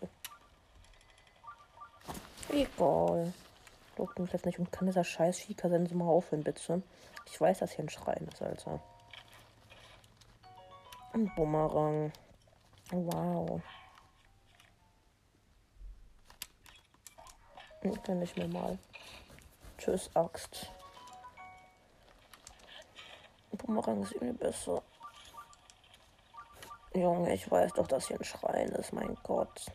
Egal. 2.51 3.33
Juckt 3.97 4.19
mich 4.19 4.31
jetzt 4.35 4.45
nicht 4.45 4.59
und 4.59 4.71
kann 4.71 4.87
dieser 4.87 5.03
scheiß 5.03 5.39
Schika-Sense 5.39 5.95
mal 5.95 6.05
aufhören, 6.05 6.45
bitte. 6.45 6.83
Ich 7.25 7.41
weiß, 7.41 7.61
dass 7.61 7.73
hier 7.73 7.87
ein 7.87 7.89
Schrein 7.89 8.29
ist, 8.31 8.43
Alter. 8.43 8.83
Ein 11.15 11.35
Bumerang. 11.37 12.13
Wow. 12.91 13.63
Kann 18.05 18.21
ich 18.21 18.37
mir 18.37 18.49
mal. 18.49 18.79
Tschüss, 19.79 20.15
Axt. 20.15 20.71
Bumerang 23.53 24.03
ist 24.03 24.13
irgendwie 24.13 24.37
besser. 24.37 24.83
Junge, 26.99 27.33
ich 27.33 27.49
weiß 27.49 27.75
doch, 27.75 27.87
dass 27.87 28.09
hier 28.09 28.19
ein 28.19 28.25
Schrein 28.25 28.69
ist, 28.71 28.93
mein 28.93 29.17
Gott. 29.23 29.67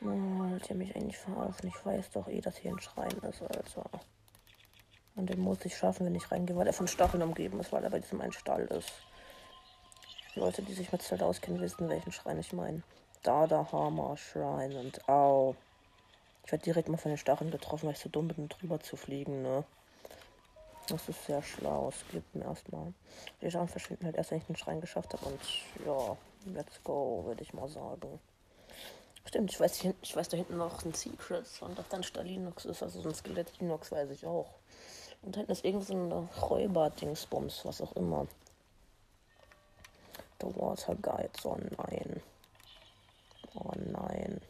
Wollt 0.00 0.70
ihr 0.70 0.76
mich 0.76 0.96
eigentlich 0.96 1.18
verarschen? 1.18 1.68
Ich 1.68 1.84
weiß 1.84 2.10
doch 2.12 2.26
eh, 2.28 2.40
dass 2.40 2.56
hier 2.56 2.70
ein 2.70 2.80
Schrein 2.80 3.10
ist, 3.10 3.42
also. 3.42 3.84
Und 5.16 5.28
den 5.28 5.40
muss 5.40 5.64
ich 5.66 5.76
schaffen, 5.76 6.06
wenn 6.06 6.14
ich 6.14 6.30
reingehe, 6.30 6.56
weil 6.56 6.66
er 6.66 6.72
von 6.72 6.88
Stacheln 6.88 7.22
umgeben 7.22 7.60
ist, 7.60 7.70
weil 7.70 7.84
er 7.84 7.90
bei 7.90 8.00
diesem 8.00 8.22
einen 8.22 8.32
Stall 8.32 8.64
ist. 8.66 8.90
Die 10.34 10.40
Leute, 10.40 10.62
die 10.62 10.72
sich 10.72 10.90
mit 10.92 11.02
Zelt 11.02 11.22
auskennen, 11.22 11.60
wissen, 11.60 11.88
welchen 11.90 12.12
Schrein 12.12 12.38
ich 12.38 12.54
meine. 12.54 12.82
Da, 13.22 13.46
da, 13.46 13.70
Hammer, 13.70 14.16
Schrein 14.16 14.72
und 14.76 15.06
au. 15.08 15.54
Ich 16.46 16.52
werde 16.52 16.64
direkt 16.64 16.88
mal 16.88 16.96
von 16.96 17.10
den 17.10 17.18
Stacheln 17.18 17.50
getroffen, 17.50 17.86
weil 17.86 17.92
ich 17.92 18.00
so 18.00 18.08
dumm 18.08 18.28
bin, 18.28 18.48
drüber 18.48 18.80
zu 18.80 18.96
fliegen, 18.96 19.42
ne? 19.42 19.64
Das 20.90 21.08
ist 21.08 21.24
sehr 21.24 21.42
schlau. 21.42 21.88
Es 21.88 22.04
gibt 22.10 22.34
mir 22.34 22.44
erstmal. 22.44 22.92
Die 23.40 23.48
Sachen 23.48 23.68
verschwinden 23.68 24.06
halt 24.06 24.16
erst, 24.16 24.32
wenn 24.32 24.38
ich 24.38 24.46
den 24.46 24.56
Schrein 24.56 24.80
geschafft 24.80 25.14
habe. 25.14 25.26
Und 25.26 25.40
ja, 25.86 26.16
let's 26.52 26.82
go, 26.82 27.22
würde 27.24 27.42
ich 27.42 27.54
mal 27.54 27.68
sagen. 27.68 28.18
Stimmt, 29.24 29.52
ich 29.52 29.60
weiß, 29.60 29.84
ich 30.02 30.16
weiß 30.16 30.28
da 30.28 30.36
hinten 30.36 30.56
noch 30.56 30.84
ein 30.84 30.92
Secret 30.92 31.46
und 31.60 31.78
dass 31.78 31.88
dann 31.88 32.02
Stalinux 32.02 32.64
ist, 32.64 32.82
also 32.82 33.00
so 33.00 33.10
ein 33.10 33.14
Skelett 33.14 33.52
Linux 33.60 33.92
weiß 33.92 34.10
ich 34.10 34.26
auch. 34.26 34.50
Und 35.22 35.36
da 35.36 35.38
hinten 35.38 35.52
ist 35.52 35.64
irgend 35.64 35.84
so 35.84 35.94
ein 35.94 36.10
Räuber-Dingsbums, 36.10 37.64
was 37.64 37.80
auch 37.80 37.92
immer. 37.92 38.26
The 40.40 40.46
Water 40.56 40.96
Guide, 40.96 41.30
oh 41.44 41.56
nein. 41.76 42.22
Oh 43.54 43.72
nein. 43.76 44.40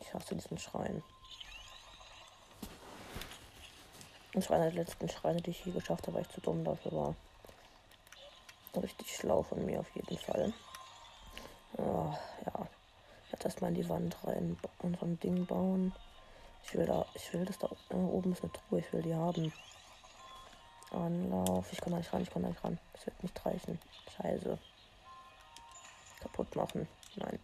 Ich 0.00 0.14
hasse 0.14 0.34
diesen 0.34 0.58
Schrein. 0.58 1.02
Das 4.36 4.50
war 4.50 4.56
einer 4.58 4.70
der 4.70 4.84
letzten 4.84 5.08
Schreine, 5.08 5.40
die 5.40 5.48
ich 5.48 5.60
hier 5.60 5.72
geschafft 5.72 6.06
habe, 6.06 6.16
weil 6.16 6.22
ich 6.22 6.28
zu 6.28 6.42
dumm 6.42 6.62
dafür 6.62 6.92
war. 6.92 7.14
Richtig 8.82 9.16
schlau 9.16 9.42
von 9.42 9.64
mir 9.64 9.80
auf 9.80 9.88
jeden 9.94 10.18
Fall. 10.18 10.52
Oh, 11.78 12.12
ja. 12.44 12.68
Werde 13.30 13.44
erstmal 13.44 13.70
in 13.70 13.76
die 13.76 13.88
Wand 13.88 14.14
rein 14.24 14.58
und 14.80 15.00
so 15.00 15.06
ein 15.06 15.18
Ding 15.20 15.46
bauen. 15.46 15.94
Ich 16.64 16.74
will 16.74 16.84
da, 16.84 17.06
ich 17.14 17.32
will 17.32 17.46
das 17.46 17.58
da 17.58 17.70
oben 17.90 18.32
ist 18.32 18.42
eine 18.42 18.52
Truhe, 18.52 18.80
ich 18.80 18.92
will 18.92 19.00
die 19.00 19.14
haben. 19.14 19.50
Anlauf. 20.90 21.72
Ich 21.72 21.80
komme 21.80 21.96
da 21.96 22.00
nicht 22.00 22.12
ran, 22.12 22.22
ich 22.22 22.30
komme 22.30 22.42
da 22.42 22.50
nicht 22.50 22.62
ran. 22.62 22.78
Das 22.92 23.06
wird 23.06 23.22
nicht 23.22 23.46
reichen. 23.46 23.80
Scheiße. 24.18 24.58
kaputt 26.20 26.54
machen. 26.54 26.86
Nein. 27.14 27.38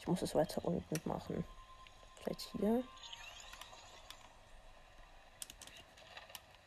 Ich 0.00 0.08
muss 0.08 0.20
es 0.22 0.34
weiter 0.34 0.64
unten 0.64 1.00
machen. 1.08 1.44
Vielleicht 2.28 2.50
hier. 2.58 2.84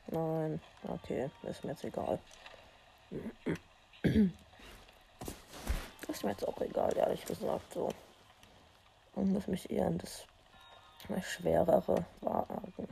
Nein. 0.07 0.61
Okay, 0.87 1.29
ist 1.43 1.63
mir 1.63 1.71
jetzt 1.71 1.83
egal. 1.83 2.19
Ist 6.07 6.23
mir 6.23 6.31
jetzt 6.31 6.47
auch 6.47 6.59
egal, 6.61 6.97
ehrlich 6.97 7.23
gesagt, 7.25 7.73
so. 7.73 7.89
Und 9.13 9.33
muss 9.33 9.45
mich 9.47 9.69
eher 9.69 9.87
in 9.87 9.99
das 9.99 10.25
schwerere 11.21 12.05
wagen. 12.21 12.87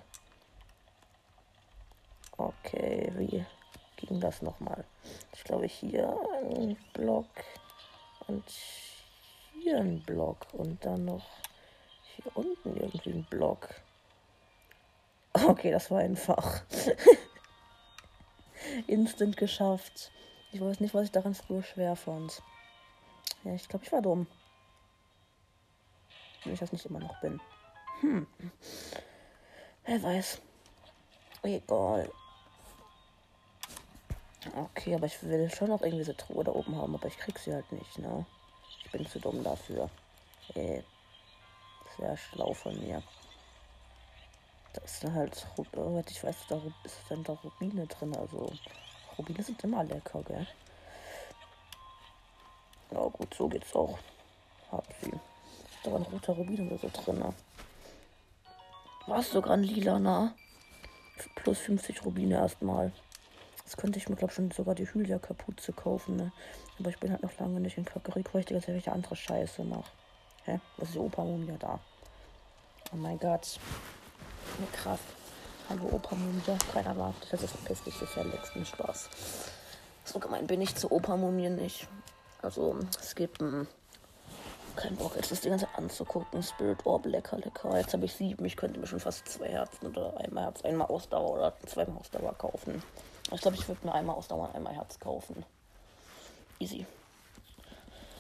Okay, 2.38 3.12
wie 3.16 3.46
ging 3.96 4.20
das 4.20 4.44
nochmal? 4.44 4.86
Ich 5.34 5.44
glaube 5.44 5.66
hier 5.66 6.08
ein 6.44 6.78
Block 6.94 7.30
und 8.28 8.46
hier 9.62 9.78
ein 9.78 10.02
Block 10.04 10.46
und 10.54 10.86
dann 10.86 11.06
noch 11.06 11.26
hier 12.22 12.36
unten 12.36 12.78
irgendwie 12.78 13.12
ein 13.12 13.24
Block. 13.26 13.70
Okay, 15.34 15.72
das 15.72 15.92
war 15.92 16.00
einfach. 16.00 16.64
Instant 18.88 19.38
geschafft. 19.38 20.12
Ich 20.52 20.62
weiß 20.62 20.80
nicht, 20.80 20.94
was 20.94 21.06
ich 21.06 21.12
daran 21.12 21.36
früher 21.36 21.64
schwer 21.64 21.96
fand. 21.96 22.42
Ja, 23.44 23.54
ich 23.54 23.70
glaube, 23.70 23.86
ich 23.86 23.92
war 23.92 24.02
dumm. 24.02 24.28
Wenn 26.44 26.54
ich 26.54 26.60
das 26.60 26.72
nicht 26.72 26.86
immer 26.86 27.00
noch 27.00 27.20
bin. 27.22 27.40
Hm. 28.02 28.28
Wer 29.86 30.04
weiß. 30.04 30.42
Egal. 31.44 32.12
Okay, 34.56 34.96
aber 34.96 35.06
ich 35.06 35.22
will 35.24 35.50
schon 35.52 35.70
noch 35.70 35.82
irgendwie 35.82 36.00
diese 36.00 36.18
Truhe 36.18 36.44
da 36.44 36.52
oben 36.52 36.76
haben, 36.76 36.96
aber 36.96 37.08
ich 37.08 37.18
krieg 37.18 37.38
sie 37.38 37.54
halt 37.54 37.72
nicht, 37.72 38.00
ne? 38.00 38.26
Ich 38.84 38.92
bin 38.92 39.06
zu 39.06 39.20
dumm 39.20 39.44
dafür. 39.44 39.90
Äh, 40.56 40.82
sehr 42.00 42.18
schlau 42.18 42.54
von 42.54 42.80
mir. 42.80 43.04
Da 44.74 44.82
ist 44.82 45.04
dann 45.04 45.14
halt, 45.14 45.48
oh, 45.58 46.04
ich 46.08 46.24
weiß, 46.24 46.36
da 46.48 46.62
ist 46.84 46.98
dann 47.10 47.24
da 47.24 47.34
Rubine 47.34 47.88
drin, 47.88 48.16
also 48.16 48.52
Rubine 49.18 49.44
sind 49.44 49.64
immer 49.64 49.84
lecker, 49.84 50.22
gell? 50.24 50.48
Ja 52.92 53.08
gut, 53.08 53.34
so 53.34 53.48
geht's 53.48 53.76
auch. 53.76 53.98
Hab 54.72 54.86
sie. 55.02 55.12
Da 55.84 55.92
war 55.92 56.00
ein 56.00 56.06
roter 56.06 56.34
Rubin 56.34 56.68
oder 56.68 56.78
so 56.78 56.90
drin. 56.90 57.24
War 59.08 59.20
es 59.20 59.32
sogar 59.32 59.54
ein 59.54 59.64
lilaner? 59.64 60.36
Plus 61.36 61.60
50 61.60 62.06
Rubine 62.06 62.36
erstmal. 62.36 62.92
Das 63.64 63.78
könnte 63.78 64.00
ich 64.00 64.10
mir, 64.10 64.16
glaube 64.16 64.34
schon 64.34 64.52
sogar 64.52 64.74
die 64.74 64.92
Hylia-Kapuze 64.92 65.74
kaufen, 65.74 66.16
ne? 66.16 66.32
Aber 66.80 66.90
ich 66.90 66.98
bin 67.00 67.12
halt 67.12 67.22
noch 67.22 67.38
lange 67.40 67.60
nicht 67.60 67.78
in 67.78 67.86
Kakariko, 67.86 68.34
weil 68.34 68.42
ich 68.42 68.48
die 68.48 68.54
ganze 68.54 68.74
welche 68.74 68.92
andere 68.92 69.16
Scheiße 69.16 69.64
mache. 69.64 69.92
Hä? 70.46 70.60
Was 70.78 70.90
ist 70.90 70.96
die 70.96 71.00
Opa-Mumia 71.00 71.58
da? 71.58 71.80
Oh 72.92 72.98
mein 72.98 73.20
Gott. 73.20 73.60
Krass. 74.74 75.00
Hallo 75.70 75.84
Opa-Mumie. 75.92 76.58
Keiner 76.74 76.96
mag 76.96 77.14
das. 77.30 77.44
ist 77.44 77.52
verpiss 77.52 77.84
dich, 77.84 78.00
gefährlichsten 78.00 78.66
Spaß. 78.66 79.10
So 80.06 80.18
gemein 80.18 80.48
bin 80.48 80.60
ich 80.60 80.76
zu 80.76 80.92
Opa-Mumien 80.92 81.56
nicht. 81.56 81.88
Also, 82.42 82.78
es 83.00 83.14
gibt 83.14 83.42
ein. 83.42 83.68
Kein 84.76 84.96
Bock, 84.96 85.16
jetzt 85.18 85.32
das 85.32 85.42
die 85.42 85.50
ganze 85.50 85.68
anzugucken. 85.76 86.42
Spirit 86.42 86.84
Orb, 86.88 87.06
lecker, 87.06 87.38
lecker. 87.38 87.78
Jetzt 87.78 87.94
habe 87.94 88.06
ich 88.06 88.14
sieben. 88.16 88.44
Ich 88.46 88.56
könnte 88.56 88.80
mir 88.80 88.88
schon 88.88 89.00
fast 89.00 89.28
zwei 89.28 89.50
Herzen 89.50 89.88
oder 89.88 90.18
einmal 90.18 90.46
Herz, 90.46 90.64
einmal 90.64 90.88
Ausdauer 90.88 91.34
oder 91.34 91.54
zweimal 91.68 91.98
Ausdauer 91.98 92.34
kaufen. 92.40 92.82
Ich 93.32 93.42
glaube, 93.42 93.58
ich 93.58 93.68
würde 93.68 93.86
mir 93.86 93.94
einmal 93.94 94.16
Ausdauer 94.16 94.50
und 94.50 94.56
einmal 94.56 94.74
Herz 94.74 95.00
kaufen. 95.00 95.46
Easy. 96.60 96.88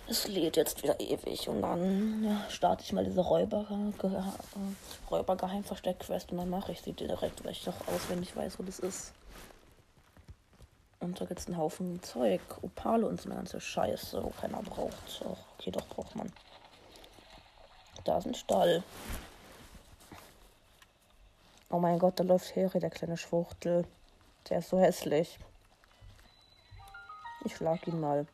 Es 0.09 0.27
lädt 0.27 0.57
jetzt 0.57 0.81
wieder 0.81 0.99
ewig 0.99 1.47
und 1.47 1.61
dann 1.61 2.23
ja, 2.23 2.49
starte 2.49 2.83
ich 2.83 2.91
mal 2.93 3.05
diese 3.05 3.21
Räuber, 3.21 3.67
Ge 4.01 4.09
Räuber 5.11 5.35
Geheimversteck-Quest 5.35 6.31
und 6.31 6.39
dann 6.39 6.49
mache 6.49 6.71
ich 6.71 6.81
sie 6.81 6.93
direkt, 6.93 7.45
weil 7.45 7.51
ich 7.51 7.63
doch 7.63 7.87
auswendig 7.87 8.35
weiß, 8.35 8.57
wo 8.57 8.63
das 8.63 8.79
ist. 8.79 9.13
Und 10.99 11.21
da 11.21 11.25
gibt 11.25 11.39
es 11.39 11.45
einen 11.45 11.57
Haufen 11.57 12.01
Zeug, 12.01 12.41
Opale 12.63 13.05
und 13.05 13.21
so 13.21 13.29
eine 13.29 13.35
ganze 13.35 13.61
Scheiße, 13.61 14.23
wo 14.23 14.29
keiner 14.29 14.63
braucht. 14.63 15.21
Och, 15.25 15.37
okay, 15.59 15.69
doch 15.69 15.85
braucht 15.87 16.15
man. 16.15 16.33
Da 18.03 18.17
ist 18.17 18.25
ein 18.25 18.33
Stall. 18.33 18.83
Oh 21.69 21.77
mein 21.77 21.99
Gott, 21.99 22.19
da 22.19 22.23
läuft 22.23 22.55
Harry, 22.55 22.79
der 22.79 22.89
kleine 22.89 23.15
Schwuchtel. 23.15 23.85
Der 24.49 24.57
ist 24.57 24.69
so 24.69 24.79
hässlich. 24.79 25.37
Ich 27.45 27.55
schlag 27.55 27.85
ihn 27.85 27.99
mal. 27.99 28.25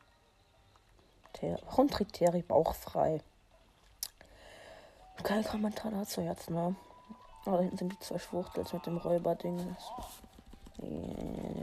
Warum 1.41 1.89
trägt 1.89 2.13
Terry 2.13 2.41
bauchfrei? 2.41 3.21
Kein 5.23 5.43
Kommentar 5.43 5.91
dazu 5.91 6.21
jetzt, 6.21 6.49
ne? 6.49 6.75
Aber 7.45 7.57
da 7.57 7.63
hinten 7.63 7.77
sind 7.77 7.91
die 7.93 7.99
zwei 7.99 8.19
Schwuchtels 8.19 8.73
mit 8.73 8.85
dem 8.85 8.97
Räuberding. 8.97 9.75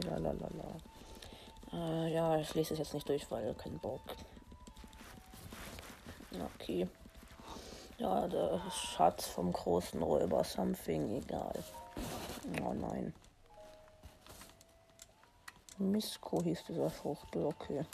Lalalala. 0.04 0.76
Äh, 1.72 2.12
ja, 2.12 2.36
ich 2.38 2.54
lese 2.54 2.74
es 2.74 2.80
jetzt 2.80 2.94
nicht 2.94 3.08
durch, 3.08 3.30
weil 3.30 3.54
kein 3.54 3.78
Bock. 3.78 4.00
Okay. 6.56 6.88
Ja, 7.98 8.26
der 8.26 8.60
Schatz 8.70 9.26
vom 9.26 9.52
großen 9.52 10.02
Räuber, 10.02 10.42
something, 10.44 11.16
egal. 11.16 11.52
Oh 12.64 12.72
nein. 12.72 13.14
Misko 15.90 16.42
hieß 16.42 16.64
dieser 16.68 16.90
Schwuchtel, 16.90 17.44
okay. 17.44 17.84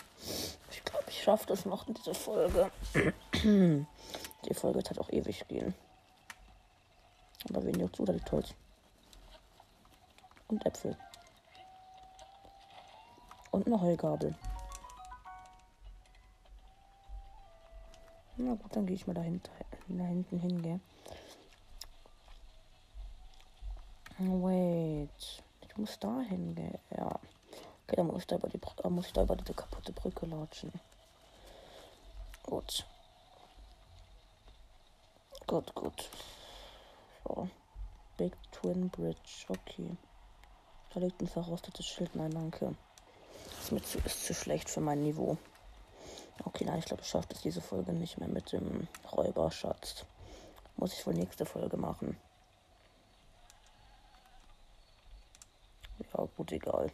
Ich 0.70 0.84
glaube, 0.84 1.04
ich 1.08 1.22
schaffe 1.22 1.46
das 1.46 1.64
noch 1.64 1.88
in 1.88 1.94
dieser 1.94 2.14
Folge. 2.14 2.70
Die 3.42 4.54
Folge 4.54 4.76
wird 4.76 4.90
halt 4.90 5.00
auch 5.00 5.10
ewig 5.10 5.46
gehen. 5.48 5.74
Aber 7.48 7.64
wen 7.64 7.80
juckt 7.80 7.96
so, 7.96 8.04
da 8.04 8.12
liegt 8.12 8.30
Holz. 8.30 8.54
Und 10.48 10.64
Äpfel. 10.66 10.96
Und 13.50 13.66
eine 13.66 13.80
Heugabel. 13.80 14.34
Na 18.36 18.54
gut, 18.54 18.76
dann 18.76 18.86
gehe 18.86 18.94
ich 18.94 19.06
mal 19.06 19.14
dahinter, 19.14 19.50
da 19.88 20.04
hinten 20.04 20.38
hingehen. 20.38 20.80
Wait. 24.18 25.42
Ich 25.62 25.76
muss 25.76 25.98
da 25.98 26.20
hingehen. 26.20 26.78
Ja. 26.96 27.18
Okay, 27.88 27.96
dann 27.96 28.08
muss 28.08 28.20
ich 28.20 28.26
da 28.26 28.36
über 28.36 28.50
die 28.50 28.58
Brücke, 28.58 28.90
muss 28.90 29.06
ich 29.06 29.14
da 29.14 29.22
über 29.22 29.34
diese 29.34 29.54
kaputte 29.54 29.92
Brücke 29.94 30.26
latschen. 30.26 30.70
Gut. 32.42 32.84
Gut, 35.46 35.74
gut. 35.74 36.10
So. 37.24 37.48
Big 38.18 38.34
Twin 38.52 38.90
Bridge. 38.90 39.46
Okay. 39.48 39.96
Da 40.92 41.00
liegt 41.00 41.22
ein 41.22 41.28
verrostetes 41.28 41.86
Schild. 41.86 42.14
Nein, 42.14 42.30
danke. 42.30 42.74
Ist, 43.58 43.72
mir 43.72 43.82
zu, 43.82 43.96
ist 44.00 44.26
zu 44.26 44.34
schlecht 44.34 44.68
für 44.68 44.82
mein 44.82 45.02
Niveau. 45.02 45.38
Okay, 46.44 46.66
nein, 46.66 46.80
ich 46.80 46.84
glaube, 46.84 47.02
ich 47.02 47.08
schaffe 47.08 47.32
es 47.32 47.40
diese 47.40 47.62
Folge 47.62 47.94
nicht 47.94 48.18
mehr 48.18 48.28
mit 48.28 48.52
dem 48.52 48.86
Räuberschatz. 49.10 50.04
Muss 50.76 50.92
ich 50.92 51.06
wohl 51.06 51.14
nächste 51.14 51.46
Folge 51.46 51.78
machen. 51.78 52.20
Ja, 56.12 56.28
gut, 56.36 56.52
egal. 56.52 56.92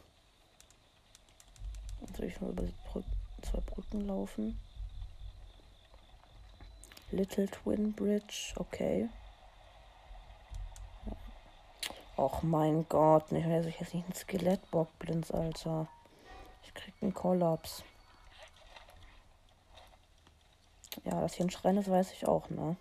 Soll 2.13 2.27
ich 2.27 2.41
mal 2.41 2.51
über 2.51 2.63
die 2.63 2.75
Brü 2.93 3.03
zwei 3.43 3.61
Brücken 3.61 4.07
laufen? 4.07 4.59
Little 7.11 7.49
Twin 7.49 7.93
Bridge, 7.93 8.53
okay. 8.57 9.09
Och 12.17 12.43
mein 12.43 12.89
Gott, 12.89 13.33
nicht 13.33 13.47
mehr 13.47 13.65
ich 13.65 13.81
jetzt 13.81 13.95
nicht 13.95 14.09
ein 14.09 14.15
Skelettbockblins, 14.15 15.31
Alter. 15.33 15.89
Ich 16.63 16.75
krieg 16.75 16.95
einen 17.01 17.15
Kollaps. 17.15 17.83
Ja, 21.05 21.21
dass 21.21 21.35
hier 21.35 21.47
ein 21.47 21.51
Schrein 21.51 21.77
ist, 21.77 21.91
weiß 21.91 22.13
ich 22.13 22.27
auch, 22.27 22.49
ne? 22.51 22.77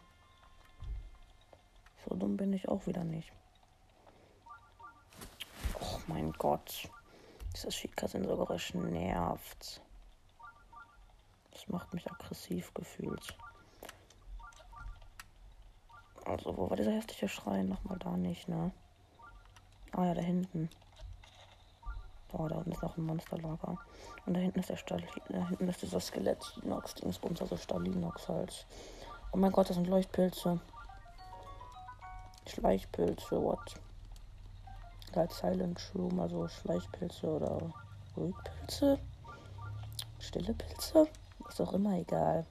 So 2.08 2.16
dumm 2.16 2.38
bin 2.38 2.54
ich 2.54 2.70
auch 2.70 2.86
wieder 2.86 3.04
nicht. 3.04 3.32
Och 5.82 6.00
mein 6.08 6.32
Gott. 6.34 6.90
Dieses 7.56 7.76
Schika-Sensorgeräusch 7.76 8.74
nervt. 8.74 9.82
Das 11.52 11.68
macht 11.68 11.94
mich 11.94 12.10
aggressiv 12.10 12.74
gefühlt. 12.74 13.38
Also, 16.26 16.58
wo 16.58 16.70
war 16.70 16.78
dieser 16.78 16.94
hässliche 16.94 17.28
Schrein? 17.28 17.70
Nochmal 17.70 18.00
da 18.00 18.18
nicht, 18.18 18.48
ne? 18.48 18.72
Ah 19.92 20.06
ja, 20.06 20.14
da 20.14 20.22
hinten. 20.22 20.70
Oh, 22.32 22.48
da 22.48 22.56
unten 22.56 22.72
ist 22.72 22.82
noch 22.82 22.98
ein 22.98 23.06
Monsterlager. 23.06 23.78
Und 24.26 24.34
da 24.34 24.40
hinten 24.40 24.60
ist 24.60 24.70
der 24.70 24.78
Stall. 24.78 25.04
Da 25.30 25.48
hinten 25.48 25.68
ist 25.68 25.82
dieser 25.84 26.00
Skelett 26.00 26.60
Inox 26.64 26.96
Dingsbums, 26.96 27.42
also 27.42 27.56
Stalinox 27.56 28.28
halt. 28.28 28.66
Oh 29.32 29.38
mein 29.38 29.52
Gott, 29.52 29.70
das 29.70 29.76
sind 29.76 29.88
Leuchtpilze. 29.88 30.60
Schleichpilze, 32.48 33.42
what? 33.42 33.76
Halt 35.16 35.32
Silent 35.32 35.80
Shroom, 35.80 36.20
also 36.20 36.48
Schleichpilze 36.48 37.28
oder 37.28 37.74
Ruhigpilze? 38.16 39.00
Stille 40.20 40.54
Pilze? 40.54 41.08
Ist 41.48 41.62
auch 41.62 41.74
immer 41.74 41.98
egal. 41.98 42.46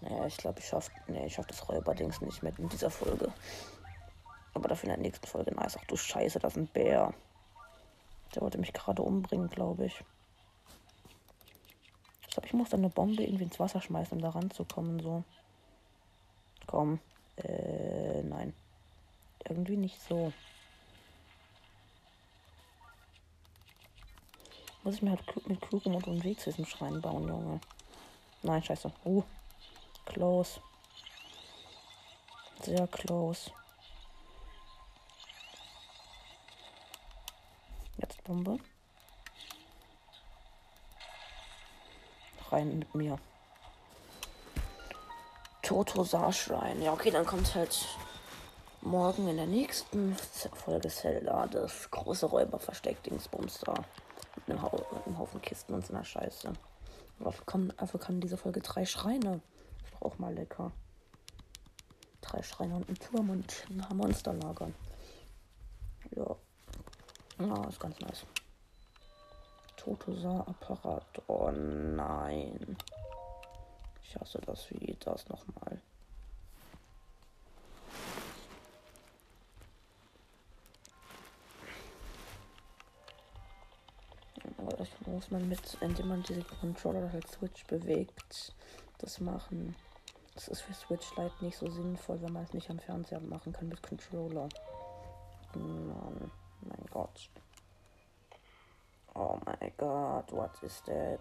Naja, 0.00 0.26
ich 0.26 0.36
glaube, 0.36 0.60
ich 0.60 0.66
schaffe 0.66 0.90
nee, 1.08 1.26
ich 1.26 1.34
schaff 1.34 1.46
das 1.46 1.68
Räuberdings 1.68 2.20
nicht 2.20 2.42
mit 2.42 2.58
in 2.58 2.68
dieser 2.68 2.90
Folge. 2.90 3.32
Aber 4.52 4.68
dafür 4.68 4.90
in 4.90 4.96
der 4.96 5.02
nächsten 5.02 5.26
Folge 5.26 5.54
nice. 5.54 5.76
Ach 5.80 5.84
du 5.86 5.96
Scheiße, 5.96 6.38
das 6.38 6.52
ist 6.52 6.58
ein 6.58 6.66
Bär. 6.68 7.12
Der 8.34 8.42
wollte 8.42 8.58
mich 8.58 8.72
gerade 8.72 9.02
umbringen, 9.02 9.48
glaube 9.48 9.86
ich. 9.86 10.04
Ich 12.22 12.28
glaube, 12.28 12.46
ich 12.46 12.52
muss 12.52 12.70
dann 12.70 12.80
eine 12.80 12.90
Bombe 12.90 13.22
irgendwie 13.22 13.44
ins 13.44 13.60
Wasser 13.60 13.80
schmeißen, 13.80 14.16
um 14.16 14.22
da 14.22 14.30
ranzukommen. 14.30 15.00
So. 15.00 15.24
Komm. 16.66 17.00
Äh, 17.36 18.22
nein. 18.22 18.54
Irgendwie 19.48 19.76
nicht 19.76 20.00
so. 20.02 20.32
Muss 24.84 24.96
ich 24.96 25.02
mir 25.02 25.10
halt 25.12 25.48
mit 25.48 25.62
klugem 25.62 25.94
und 25.94 26.24
Weg 26.24 26.38
zu 26.38 26.50
diesem 26.50 26.66
Schrein 26.66 27.00
bauen, 27.00 27.26
Junge. 27.26 27.60
Nein, 28.42 28.62
scheiße. 28.62 28.92
Uh. 29.06 29.22
Close. 30.04 30.60
Sehr 32.62 32.86
close. 32.88 33.50
Jetzt 37.96 38.22
Bombe. 38.24 38.58
Rein 42.50 42.78
mit 42.78 42.94
mir. 42.94 43.18
Toto 45.62 46.04
Saarschwein. 46.04 46.82
Ja, 46.82 46.92
okay, 46.92 47.10
dann 47.10 47.24
kommt 47.24 47.54
halt 47.54 47.86
morgen 48.82 49.28
in 49.28 49.38
der 49.38 49.46
nächsten 49.46 50.14
Folge 50.52 50.90
Zelda 50.90 51.46
das 51.46 51.90
große 51.90 52.26
Räuberversteck-Dingsbums 52.26 53.60
da. 53.60 53.74
Mit 54.46 54.56
einem, 54.56 54.62
Hau 54.62 55.02
einem 55.06 55.18
Haufen 55.18 55.40
Kisten 55.40 55.74
und 55.74 55.86
so 55.86 55.94
einer 55.94 56.04
Scheiße. 56.04 56.52
Dafür 57.20 57.46
kann, 57.46 57.72
dafür 57.76 58.00
kann 58.00 58.20
diese 58.20 58.36
Folge 58.36 58.60
drei 58.60 58.84
Schreine. 58.84 59.40
Ist 59.84 59.94
doch 59.94 60.02
auch 60.02 60.18
mal 60.18 60.34
lecker. 60.34 60.72
Drei 62.20 62.42
Schreine 62.42 62.76
und 62.76 62.88
ein 62.88 62.96
Turm 62.96 63.30
und 63.30 63.66
ein 63.70 63.96
Monsterlager. 63.96 64.70
Ja. 66.10 66.36
Ja, 67.38 67.68
ist 67.68 67.80
ganz 67.80 67.98
nice. 68.00 68.26
Totosa-Apparat. 69.76 71.22
Oh 71.26 71.50
nein. 71.50 72.76
Ich 74.02 74.16
hasse 74.16 74.38
das. 74.46 74.70
Wie 74.70 74.96
das 75.00 75.28
nochmal? 75.28 75.80
Muss 85.24 85.30
man 85.30 85.48
mit, 85.48 85.78
indem 85.80 86.08
man 86.08 86.22
diese 86.22 86.42
Controller 86.42 87.10
halt 87.10 87.26
Switch 87.28 87.64
bewegt, 87.66 88.52
das 88.98 89.20
machen. 89.20 89.74
Das 90.34 90.48
ist 90.48 90.60
für 90.60 90.74
Switch 90.74 91.16
Lite 91.16 91.32
nicht 91.40 91.56
so 91.56 91.70
sinnvoll, 91.70 92.20
wenn 92.20 92.32
man 92.32 92.44
es 92.44 92.52
nicht 92.52 92.68
am 92.68 92.78
Fernseher 92.78 93.20
machen 93.20 93.52
kann 93.52 93.68
mit 93.68 93.82
Controller. 93.82 94.48
Mann, 95.54 96.30
mein 96.60 96.86
Gott. 96.90 97.30
Oh 99.14 99.38
my 99.46 99.72
god, 99.78 100.30
what 100.32 100.50
is 100.62 100.82
that? 100.82 101.20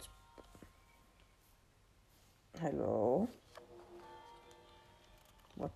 Hello? 2.59 3.27
What? 5.55 5.71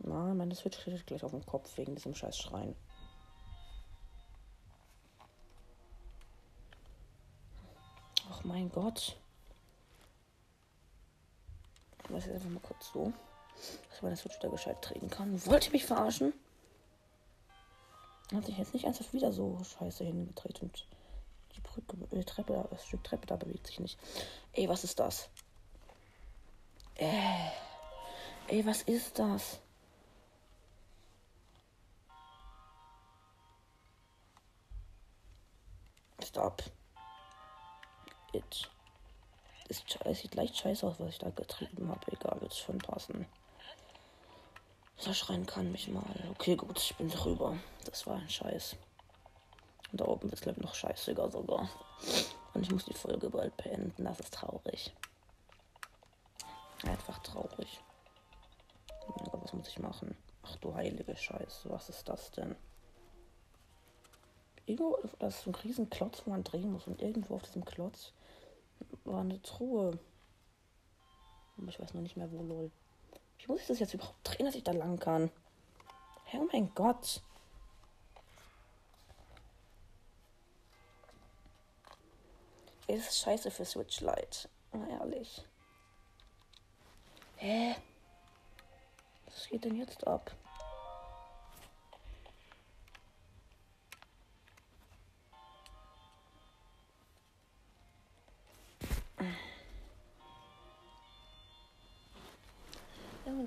Na, 0.00 0.34
meine 0.34 0.54
Switch 0.54 0.78
steht 0.78 1.06
gleich 1.06 1.24
auf 1.24 1.32
dem 1.32 1.44
Kopf 1.44 1.76
wegen 1.78 1.96
diesem 1.96 2.14
scheiß 2.14 2.38
Schreien. 2.38 2.76
Mein 8.48 8.70
Gott. 8.70 9.16
Ich 12.04 12.10
weiß 12.10 12.24
jetzt 12.26 12.34
einfach 12.36 12.50
mal 12.50 12.60
kurz 12.60 12.90
so, 12.92 13.12
dass 13.88 13.96
ich 13.96 14.02
meine 14.02 14.16
Switch 14.16 14.38
da 14.40 14.48
gescheit 14.48 14.82
treten 14.82 15.10
kann. 15.10 15.44
Wollt 15.46 15.66
ihr 15.66 15.72
mich 15.72 15.84
verarschen? 15.84 16.32
Hat 18.34 18.44
sich 18.46 18.58
jetzt 18.58 18.74
nicht 18.74 18.84
ernsthaft 18.84 19.12
wieder 19.12 19.32
so 19.32 19.58
scheiße 19.62 20.04
hingedreht 20.04 20.62
und 20.62 20.86
die 21.54 21.60
Brücke, 21.60 21.96
die 22.12 22.24
Treppe, 22.24 22.66
das 22.70 22.86
Stück 22.86 23.04
Treppe 23.04 23.26
da 23.26 23.36
bewegt 23.36 23.66
sich 23.66 23.80
nicht. 23.80 23.98
Ey, 24.52 24.68
was 24.68 24.84
ist 24.84 24.98
das? 24.98 25.28
Äh, 26.96 27.50
ey, 28.48 28.64
was 28.66 28.82
ist 28.82 29.18
das? 29.18 29.60
Stop. 36.24 36.62
It. 38.32 38.70
Es 39.68 39.84
sieht 40.20 40.34
leicht 40.34 40.56
scheiße 40.56 40.86
aus, 40.86 40.98
was 40.98 41.10
ich 41.10 41.18
da 41.18 41.30
getrieben 41.30 41.88
habe. 41.90 42.12
Egal, 42.12 42.40
wird 42.40 42.54
schon 42.54 42.78
passen. 42.78 43.26
Verschreien 44.96 45.46
kann 45.46 45.70
mich 45.70 45.88
mal. 45.88 46.02
Okay, 46.32 46.56
gut, 46.56 46.78
ich 46.78 46.96
bin 46.96 47.08
drüber. 47.08 47.56
Das 47.84 48.06
war 48.06 48.16
ein 48.16 48.28
Scheiß. 48.28 48.76
Und 49.92 50.00
da 50.00 50.06
oben 50.06 50.24
wird 50.24 50.34
es, 50.34 50.40
glaube 50.40 50.58
ich, 50.58 50.64
noch 50.64 50.74
scheißiger 50.74 51.30
sogar. 51.30 51.68
Und 52.54 52.62
ich 52.62 52.70
muss 52.70 52.84
die 52.84 52.94
Folge 52.94 53.30
bald 53.30 53.56
beenden. 53.56 54.04
Das 54.04 54.20
ist 54.20 54.34
traurig. 54.34 54.92
Einfach 56.84 57.18
traurig. 57.20 57.80
Aber 59.26 59.42
was 59.42 59.52
muss 59.52 59.68
ich 59.68 59.78
machen? 59.78 60.16
Ach 60.42 60.56
du 60.56 60.74
heilige 60.74 61.16
Scheiße. 61.16 61.70
Was 61.70 61.88
ist 61.88 62.08
das 62.08 62.30
denn? 62.32 62.56
Irgendwo, 64.66 64.98
das 65.18 65.40
ist 65.40 65.46
ein 65.46 65.54
riesen 65.54 65.88
Klotz, 65.90 66.22
wo 66.24 66.30
man 66.30 66.44
drehen 66.44 66.72
muss. 66.72 66.86
Und 66.86 67.00
irgendwo 67.00 67.36
auf 67.36 67.42
diesem 67.42 67.64
Klotz 67.64 68.12
war 69.04 69.20
eine 69.20 69.40
Truhe. 69.42 69.98
Aber 71.56 71.68
ich 71.68 71.80
weiß 71.80 71.94
noch 71.94 72.02
nicht 72.02 72.16
mehr, 72.16 72.30
wo, 72.30 72.42
lol. 72.42 72.70
Wie 73.38 73.46
muss 73.46 73.60
ich 73.60 73.66
das 73.66 73.78
jetzt 73.78 73.94
überhaupt 73.94 74.20
drehen, 74.24 74.46
dass 74.46 74.54
ich 74.54 74.64
da 74.64 74.72
lang 74.72 74.98
kann? 74.98 75.30
Hey, 76.24 76.40
oh 76.40 76.48
mein 76.52 76.72
Gott. 76.74 77.22
Ist 82.86 83.18
scheiße 83.18 83.50
für 83.50 83.64
Switch 83.64 84.00
Lite. 84.00 84.48
Na 84.72 84.88
ehrlich. 84.88 85.44
Hä? 87.36 87.76
Was 89.26 89.48
geht 89.48 89.64
denn 89.64 89.76
jetzt 89.76 90.06
ab? 90.06 90.34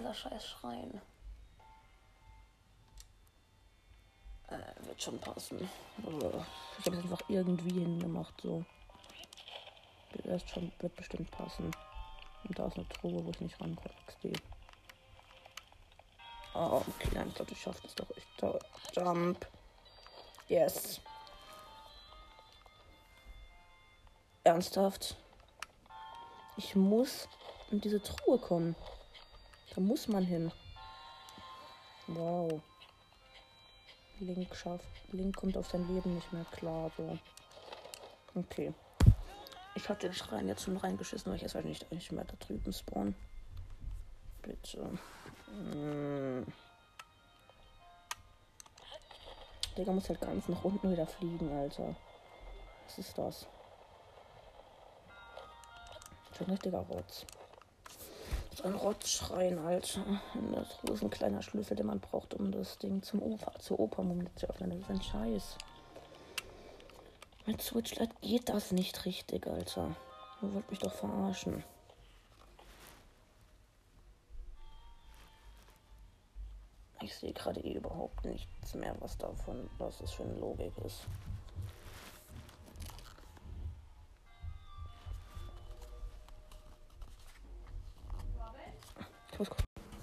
Irgendein 0.02 0.16
scheiß 0.16 0.48
Schrein. 0.48 1.02
Äh, 4.48 4.88
wird 4.88 5.00
schon 5.00 5.20
passen. 5.20 5.70
Also, 6.04 6.44
ich 6.80 6.86
habe 6.88 6.98
es 6.98 7.04
einfach 7.04 7.22
irgendwie 7.28 7.82
hingemacht, 7.82 8.34
so. 8.42 8.66
Das 10.24 10.42
schon, 10.50 10.72
wird 10.80 10.96
bestimmt 10.96 11.30
passen. 11.30 11.70
Und 12.46 12.58
da 12.58 12.66
ist 12.66 12.78
eine 12.78 12.90
Truhe, 12.90 13.24
wo 13.24 13.30
ich 13.30 13.42
nicht 13.42 13.62
rankomme. 13.62 13.94
XD. 14.08 14.42
Oh, 16.56 16.82
okay, 16.88 17.10
nein, 17.14 17.28
ich 17.28 17.36
glaube, 17.36 17.52
ich 17.52 17.62
schaffe 17.62 17.82
das 17.84 17.94
doch. 17.94 18.10
Ich 18.18 18.26
jump. 18.96 19.48
Yes. 20.48 21.00
Ernsthaft? 24.44 25.16
Ich 26.58 26.76
muss 26.76 27.28
in 27.70 27.80
diese 27.80 28.02
Truhe 28.02 28.40
kommen. 28.40 28.76
Da 29.73 29.81
muss 29.81 30.07
man 30.07 30.23
hin. 30.23 30.51
Wow. 32.07 32.62
Link 34.19 34.55
schafft. 34.55 34.86
Link 35.13 35.36
kommt 35.36 35.57
auf 35.57 35.69
sein 35.69 35.88
Leben 35.88 36.15
nicht 36.15 36.31
mehr 36.34 36.45
klar. 36.51 36.91
So. 36.97 37.17
Okay. 38.36 38.73
Ich 39.75 39.88
habe 39.88 39.99
den 39.99 40.13
Schrein 40.13 40.47
jetzt 40.47 40.63
schon 40.63 40.77
reingeschissen, 40.77 41.31
weil 41.31 41.38
ich 41.38 41.43
jetzt 41.43 41.55
halt 41.55 41.65
nicht, 41.65 41.89
nicht 41.91 42.12
mehr 42.12 42.25
da 42.25 42.34
drüben 42.45 42.73
spawn. 42.73 43.15
Bitte. 44.41 44.99
Hm. 45.47 46.45
Digga 49.77 49.93
muss 49.93 50.10
halt 50.10 50.19
ganz 50.19 50.49
nach 50.49 50.63
unten 50.65 50.91
wieder 50.91 51.07
fliegen, 51.07 51.49
Alter. 51.57 51.95
Was 52.86 52.97
ist 52.97 53.17
das? 53.17 53.47
Schon 56.38 56.47
richtiger 56.47 56.79
Rotz. 56.79 57.25
So 58.62 58.67
ein 58.67 58.76
Rotzschrein, 58.76 59.58
Alter. 59.58 60.21
Das 60.84 60.95
ist 60.95 61.04
ein 61.04 61.10
kleiner 61.10 61.41
Schlüssel, 61.41 61.76
den 61.76 61.88
man 61.88 62.00
braucht, 62.00 62.36
um 62.36 62.52
das 62.52 62.78
Ding 62.78 63.02
zum 63.02 63.21
Opa, 63.24 63.58
zur 63.60 63.80
Opermumie 63.80 64.28
zu 64.36 64.47
öffnen. 64.47 64.69
Das 64.69 64.82
ist 64.82 64.89
ein 64.89 65.02
Scheiß. 65.02 65.58
Mit 67.47 67.62
Switchlight 67.62 68.21
geht 68.21 68.50
das 68.50 68.71
nicht 68.71 69.06
richtig, 69.06 69.47
Alter. 69.47 69.95
Du 70.41 70.54
wollt 70.54 70.69
mich 70.69 70.80
doch 70.80 70.93
verarschen. 70.93 71.63
Ich 77.02 77.15
sehe 77.15 77.34
gerade 77.34 77.62
eh 77.62 77.74
überhaupt 77.74 78.24
nichts 78.26 78.76
mehr, 78.76 78.95
was 79.00 79.17
davon, 79.17 79.71
was 79.80 79.97
das 79.97 80.12
für 80.12 80.24
eine 80.24 80.36
Logik 80.36 80.74
ist. 80.86 81.08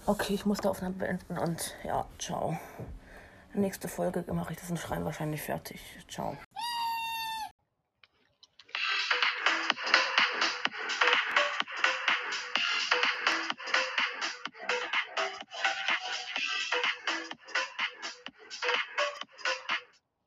Okay, 0.09 0.33
ich 0.33 0.47
muss 0.47 0.57
die 0.57 0.69
Aufnahme 0.69 0.95
beenden 0.95 1.37
und 1.37 1.77
ja, 1.85 2.07
ciao. 2.19 2.57
Nächste 3.53 3.89
Folge 3.89 4.25
mache 4.33 4.55
ich 4.55 4.59
das 4.59 4.71
in 4.71 4.79
Schrein 4.79 5.05
wahrscheinlich 5.05 5.43
fertig. 5.43 5.83
Ciao. 6.09 6.35